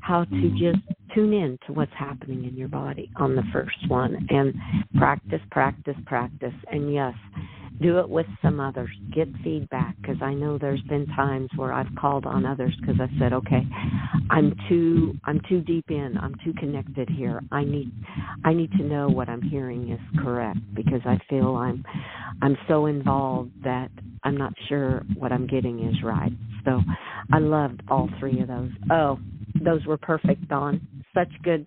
how 0.00 0.24
to 0.24 0.30
mm-hmm. 0.30 0.56
just 0.56 1.14
tune 1.14 1.32
in 1.32 1.58
to 1.66 1.72
what's 1.72 1.92
happening 1.98 2.44
in 2.44 2.56
your 2.56 2.68
body 2.68 3.10
on 3.16 3.34
the 3.34 3.42
first 3.52 3.76
one 3.88 4.26
and 4.30 4.54
practice, 4.96 5.40
practice, 5.50 5.96
practice. 6.06 6.54
And 6.70 6.92
yes, 6.92 7.14
do 7.80 7.98
it 7.98 8.08
with 8.08 8.26
some 8.42 8.60
others. 8.60 8.90
Get 9.14 9.28
feedback 9.42 9.96
because 10.00 10.16
i 10.22 10.34
know 10.34 10.58
there's 10.58 10.82
been 10.82 11.06
times 11.08 11.48
where 11.56 11.72
i've 11.72 11.92
called 11.98 12.26
on 12.26 12.44
others 12.44 12.76
because 12.80 13.00
i 13.00 13.08
said 13.18 13.32
okay 13.32 13.62
i'm 14.30 14.54
too 14.68 15.14
i'm 15.24 15.40
too 15.48 15.60
deep 15.60 15.90
in. 15.90 16.16
I'm 16.20 16.34
too 16.44 16.52
connected 16.54 17.08
here. 17.08 17.40
I 17.50 17.64
need 17.64 17.90
i 18.44 18.52
need 18.52 18.70
to 18.72 18.82
know 18.82 19.08
what 19.08 19.28
i'm 19.28 19.42
hearing 19.42 19.90
is 19.90 20.22
correct 20.22 20.58
because 20.74 21.00
i 21.04 21.18
feel 21.28 21.56
i'm 21.56 21.84
i'm 22.42 22.56
so 22.68 22.86
involved 22.86 23.52
that 23.64 23.90
i'm 24.24 24.36
not 24.36 24.52
sure 24.68 25.02
what 25.16 25.32
i'm 25.32 25.46
getting 25.46 25.86
is 25.88 26.02
right. 26.02 26.32
So 26.64 26.80
i 27.32 27.38
loved 27.38 27.82
all 27.88 28.08
three 28.18 28.40
of 28.40 28.48
those. 28.48 28.70
Oh 28.90 29.18
those 29.62 29.84
were 29.86 29.98
perfect 29.98 30.48
dawn. 30.48 30.80
Such 31.14 31.30
good 31.42 31.66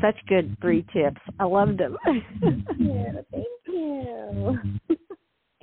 such 0.00 0.16
good 0.28 0.56
three 0.60 0.84
tips. 0.92 1.20
I 1.38 1.44
loved 1.44 1.78
them. 1.78 1.96
Yeah 2.78 3.12
thank 3.32 3.46
you. 3.66 4.58
You 4.88 4.96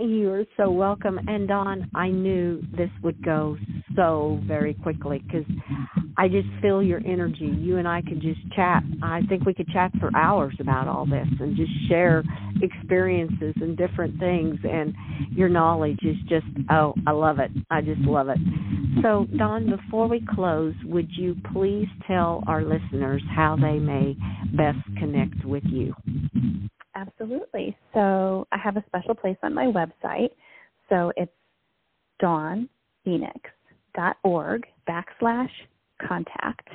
are 0.01 0.45
so 0.57 0.71
welcome. 0.71 1.19
And 1.27 1.47
Dawn, 1.47 1.89
I 1.93 2.09
knew 2.09 2.63
this 2.75 2.89
would 3.03 3.23
go 3.23 3.55
so 3.95 4.39
very 4.47 4.73
quickly 4.73 5.19
because 5.19 5.45
I 6.17 6.27
just 6.27 6.47
feel 6.59 6.81
your 6.81 7.01
energy. 7.05 7.45
You 7.45 7.77
and 7.77 7.87
I 7.87 8.01
could 8.01 8.19
just 8.19 8.39
chat. 8.55 8.81
I 9.03 9.21
think 9.29 9.45
we 9.45 9.53
could 9.53 9.67
chat 9.69 9.91
for 9.99 10.09
hours 10.15 10.55
about 10.59 10.87
all 10.87 11.05
this 11.05 11.27
and 11.39 11.55
just 11.55 11.71
share 11.87 12.23
experiences 12.63 13.53
and 13.61 13.77
different 13.77 14.19
things. 14.19 14.57
And 14.63 14.95
your 15.35 15.49
knowledge 15.49 15.99
is 16.01 16.17
just, 16.27 16.47
oh, 16.71 16.95
I 17.05 17.11
love 17.11 17.37
it. 17.37 17.51
I 17.69 17.81
just 17.81 18.01
love 18.01 18.29
it. 18.29 18.39
So, 19.03 19.27
Dawn, 19.37 19.69
before 19.69 20.07
we 20.07 20.25
close, 20.33 20.73
would 20.85 21.09
you 21.11 21.35
please 21.53 21.87
tell 22.07 22.43
our 22.47 22.63
listeners 22.63 23.21
how 23.35 23.55
they 23.55 23.77
may 23.77 24.15
best 24.57 24.79
connect 24.97 25.45
with 25.45 25.63
you? 25.65 25.93
Absolutely. 27.01 27.75
So 27.93 28.47
I 28.51 28.57
have 28.57 28.75
a 28.77 28.83
special 28.87 29.15
place 29.15 29.37
on 29.41 29.55
my 29.55 29.65
website. 29.65 30.29
So 30.89 31.11
it's 31.17 31.31
dawnphoenix.org 32.21 34.67
backslash 34.87 35.49
contact. 36.07 36.69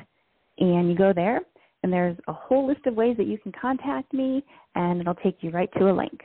And 0.59 0.91
you 0.91 0.97
go 0.97 1.13
there, 1.15 1.43
and 1.83 1.93
there's 1.93 2.17
a 2.27 2.33
whole 2.33 2.67
list 2.67 2.87
of 2.87 2.95
ways 2.95 3.19
that 3.19 3.27
you 3.27 3.37
can 3.39 3.53
contact 3.53 4.11
me, 4.13 4.45
and 4.75 5.01
it'll 5.01 5.15
take 5.15 5.43
you 5.43 5.51
right 5.51 5.71
to 5.79 5.91
a 5.91 5.93
link 5.93 6.23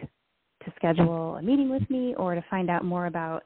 to 0.65 0.73
schedule 0.75 1.35
a 1.35 1.41
meeting 1.41 1.69
with 1.69 1.87
me 1.89 2.15
or 2.15 2.33
to 2.33 2.43
find 2.49 2.69
out 2.69 2.85
more 2.85 3.07
about 3.07 3.43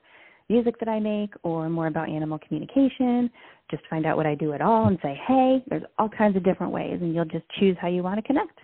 music 0.47 0.77
that 0.79 0.87
I 0.87 0.99
make 0.99 1.33
or 1.43 1.67
more 1.69 1.87
about 1.87 2.07
animal 2.09 2.37
communication. 2.37 3.31
Just 3.71 3.81
find 3.89 4.05
out 4.05 4.15
what 4.15 4.27
I 4.27 4.35
do 4.35 4.53
at 4.53 4.61
all 4.61 4.87
and 4.87 4.99
say, 5.01 5.19
hey, 5.27 5.63
there's 5.67 5.81
all 5.97 6.09
kinds 6.09 6.37
of 6.37 6.43
different 6.43 6.71
ways, 6.71 6.99
and 7.01 7.15
you'll 7.15 7.25
just 7.25 7.49
choose 7.59 7.75
how 7.81 7.87
you 7.87 8.03
want 8.03 8.17
to 8.17 8.21
connect. 8.21 8.59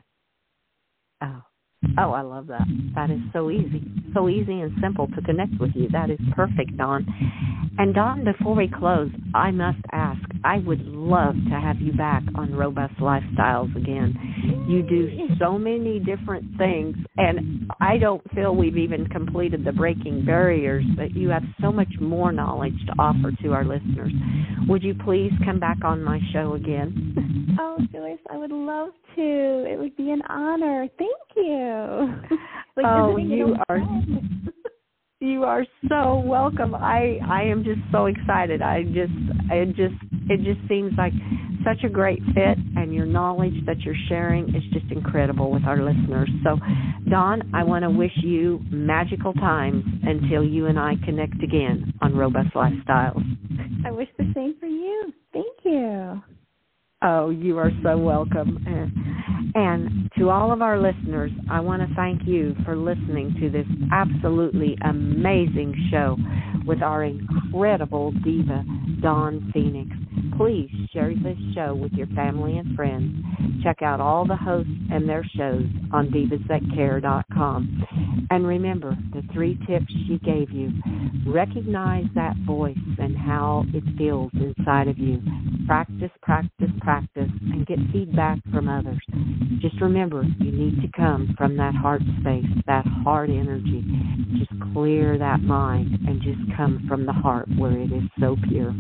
Oh, 1.23 1.41
Oh, 1.97 2.11
I 2.11 2.21
love 2.21 2.47
that. 2.47 2.67
That 2.95 3.09
is 3.09 3.19
so 3.33 3.49
easy. 3.49 3.83
So 4.13 4.29
easy 4.29 4.59
and 4.59 4.71
simple 4.81 5.07
to 5.07 5.21
connect 5.21 5.53
with 5.59 5.71
you. 5.73 5.89
That 5.89 6.09
is 6.09 6.19
perfect, 6.35 6.77
Dawn. 6.77 7.05
And 7.77 7.95
Dawn, 7.95 8.23
before 8.23 8.55
we 8.55 8.67
close, 8.67 9.09
I 9.33 9.51
must 9.51 9.79
ask, 9.91 10.21
I 10.43 10.59
would 10.59 10.81
love 10.85 11.35
to 11.49 11.59
have 11.59 11.77
you 11.79 11.93
back 11.93 12.23
on 12.35 12.53
Robust 12.53 12.95
Lifestyles 12.97 13.75
again. 13.75 14.65
You 14.67 14.83
do 14.83 15.35
so 15.39 15.57
many 15.57 15.99
different 15.99 16.45
things, 16.57 16.95
and 17.17 17.71
I 17.79 17.97
don't 17.97 18.21
feel 18.33 18.55
we've 18.55 18.77
even 18.77 19.07
completed 19.07 19.63
the 19.65 19.71
breaking 19.71 20.25
barriers, 20.25 20.83
but 20.95 21.15
you 21.15 21.29
have 21.29 21.43
so 21.61 21.71
much 21.71 21.91
more 21.99 22.31
knowledge 22.31 22.77
to 22.87 22.93
offer 22.99 23.31
to 23.43 23.53
our 23.53 23.63
listeners. 23.63 24.11
Would 24.67 24.83
you 24.83 24.93
please 25.05 25.31
come 25.45 25.59
back 25.59 25.77
on 25.83 26.03
my 26.03 26.19
show 26.33 26.53
again? 26.53 27.57
Oh, 27.59 27.77
Joyce, 27.91 28.19
I 28.29 28.37
would 28.37 28.51
love 28.51 28.89
to. 29.15 29.21
It 29.21 29.79
would 29.79 29.95
be 29.97 30.11
an 30.11 30.21
honor. 30.29 30.87
Thank 30.97 31.11
you. 31.35 31.70
Oh, 32.77 32.81
like 32.81 32.85
oh, 32.87 33.17
you 33.17 33.55
are 33.67 33.79
you 35.19 35.43
are 35.43 35.65
so 35.89 36.19
welcome. 36.19 36.73
I 36.73 37.19
I 37.29 37.43
am 37.43 37.65
just 37.65 37.81
so 37.91 38.05
excited. 38.05 38.61
I 38.61 38.83
just 38.83 39.11
it 39.51 39.75
just 39.75 39.95
it 40.29 40.37
just 40.37 40.65
seems 40.69 40.93
like 40.97 41.11
such 41.65 41.83
a 41.83 41.89
great 41.89 42.21
fit 42.33 42.57
and 42.75 42.93
your 42.93 43.05
knowledge 43.05 43.53
that 43.65 43.79
you're 43.81 43.95
sharing 44.09 44.49
is 44.55 44.63
just 44.73 44.91
incredible 44.91 45.51
with 45.51 45.63
our 45.65 45.81
listeners. 45.83 46.29
So, 46.43 46.57
Dawn, 47.09 47.51
I 47.53 47.63
want 47.63 47.83
to 47.83 47.89
wish 47.89 48.11
you 48.23 48.59
magical 48.71 49.33
times 49.33 49.83
until 50.03 50.43
you 50.43 50.67
and 50.67 50.79
I 50.79 50.93
connect 51.05 51.41
again 51.43 51.93
on 52.01 52.15
Robust 52.15 52.53
Lifestyles. 52.55 53.21
I 53.85 53.91
wish 53.91 54.07
the 54.17 54.31
same 54.33 54.55
for 54.59 54.67
you. 54.67 55.13
Thank 55.33 55.57
you. 55.63 56.21
Oh, 57.03 57.31
you 57.31 57.57
are 57.57 57.71
so 57.81 57.97
welcome. 57.97 58.63
And 59.55 60.11
to 60.19 60.29
all 60.29 60.51
of 60.51 60.61
our 60.61 60.79
listeners, 60.79 61.31
I 61.49 61.59
want 61.59 61.87
to 61.87 61.95
thank 61.95 62.27
you 62.27 62.55
for 62.63 62.75
listening 62.75 63.35
to 63.39 63.49
this 63.49 63.65
absolutely 63.91 64.77
amazing 64.83 65.73
show 65.89 66.15
with 66.65 66.83
our 66.83 67.03
incredible 67.03 68.11
diva, 68.23 68.63
Dawn 69.01 69.49
Phoenix. 69.51 69.89
Please 70.37 70.69
share 70.93 71.13
this 71.13 71.37
show 71.53 71.75
with 71.75 71.91
your 71.93 72.07
family 72.07 72.57
and 72.57 72.75
friends. 72.75 73.23
Check 73.63 73.81
out 73.81 73.99
all 73.99 74.25
the 74.25 74.35
hosts 74.35 74.71
and 74.91 75.07
their 75.07 75.23
shows 75.35 75.65
on 75.91 76.09
divasthatcare.com. 76.09 78.27
And 78.29 78.47
remember 78.47 78.97
the 79.13 79.23
three 79.33 79.59
tips 79.67 79.91
she 80.07 80.19
gave 80.23 80.51
you. 80.51 80.71
Recognize 81.27 82.05
that 82.15 82.35
voice 82.45 82.77
and 82.97 83.15
how 83.15 83.65
it 83.73 83.83
feels 83.97 84.31
inside 84.33 84.87
of 84.87 84.97
you. 84.97 85.21
Practice, 85.67 86.11
practice, 86.21 86.71
practice, 86.81 87.29
and 87.41 87.67
get 87.67 87.77
feedback 87.91 88.39
from 88.51 88.67
others. 88.67 88.99
Just 89.61 89.79
remember, 89.79 90.23
you 90.39 90.51
need 90.51 90.81
to 90.81 90.87
come 90.97 91.35
from 91.37 91.55
that 91.57 91.75
heart 91.75 92.01
space, 92.21 92.45
that 92.65 92.85
heart 93.03 93.29
energy. 93.29 93.83
Just 94.39 94.51
clear 94.73 95.17
that 95.17 95.41
mind 95.41 95.99
and 96.07 96.21
just 96.21 96.39
come 96.57 96.83
from 96.87 97.05
the 97.05 97.13
heart 97.13 97.47
where 97.57 97.77
it 97.77 97.91
is 97.91 98.03
so 98.19 98.35
pure. 98.49 98.73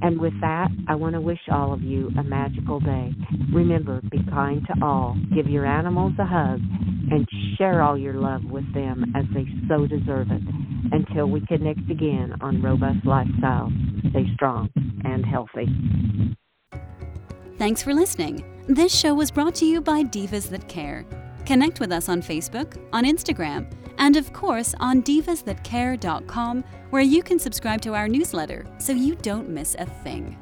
And 0.00 0.20
with 0.20 0.34
that, 0.40 0.68
I 0.86 0.94
want 0.94 1.14
to 1.14 1.20
wish 1.20 1.40
all 1.50 1.72
of 1.72 1.82
you 1.82 2.10
a 2.18 2.22
magical 2.22 2.80
day. 2.80 3.12
Remember, 3.52 4.00
be 4.10 4.18
kind 4.30 4.66
to 4.66 4.84
all, 4.84 5.16
give 5.34 5.48
your 5.48 5.66
animals 5.66 6.12
a 6.18 6.24
hug, 6.24 6.60
and 7.10 7.26
share 7.56 7.82
all 7.82 7.98
your 7.98 8.14
love 8.14 8.44
with 8.44 8.72
them 8.74 9.04
as 9.14 9.24
they 9.34 9.46
so 9.68 9.86
deserve 9.86 10.28
it. 10.30 10.42
Until 10.92 11.26
we 11.26 11.44
connect 11.46 11.90
again 11.90 12.34
on 12.40 12.62
Robust 12.62 13.04
Lifestyle, 13.04 13.70
stay 14.10 14.26
strong 14.34 14.70
and 15.04 15.24
healthy. 15.26 15.66
Thanks 17.58 17.82
for 17.82 17.92
listening. 17.92 18.44
This 18.68 18.94
show 18.94 19.14
was 19.14 19.30
brought 19.30 19.54
to 19.56 19.66
you 19.66 19.80
by 19.80 20.04
Divas 20.04 20.48
That 20.50 20.68
Care. 20.68 21.04
Connect 21.44 21.80
with 21.80 21.92
us 21.92 22.08
on 22.08 22.22
Facebook, 22.22 22.78
on 22.92 23.04
Instagram, 23.04 23.72
and 23.98 24.16
of 24.16 24.32
course 24.32 24.74
on 24.80 25.02
divasthatcare.com, 25.02 26.64
where 26.90 27.02
you 27.02 27.22
can 27.22 27.38
subscribe 27.38 27.80
to 27.82 27.94
our 27.94 28.06
newsletter 28.06 28.66
so 28.78 28.92
you 28.92 29.16
don't 29.16 29.48
miss 29.48 29.74
a 29.78 29.86
thing. 29.86 30.36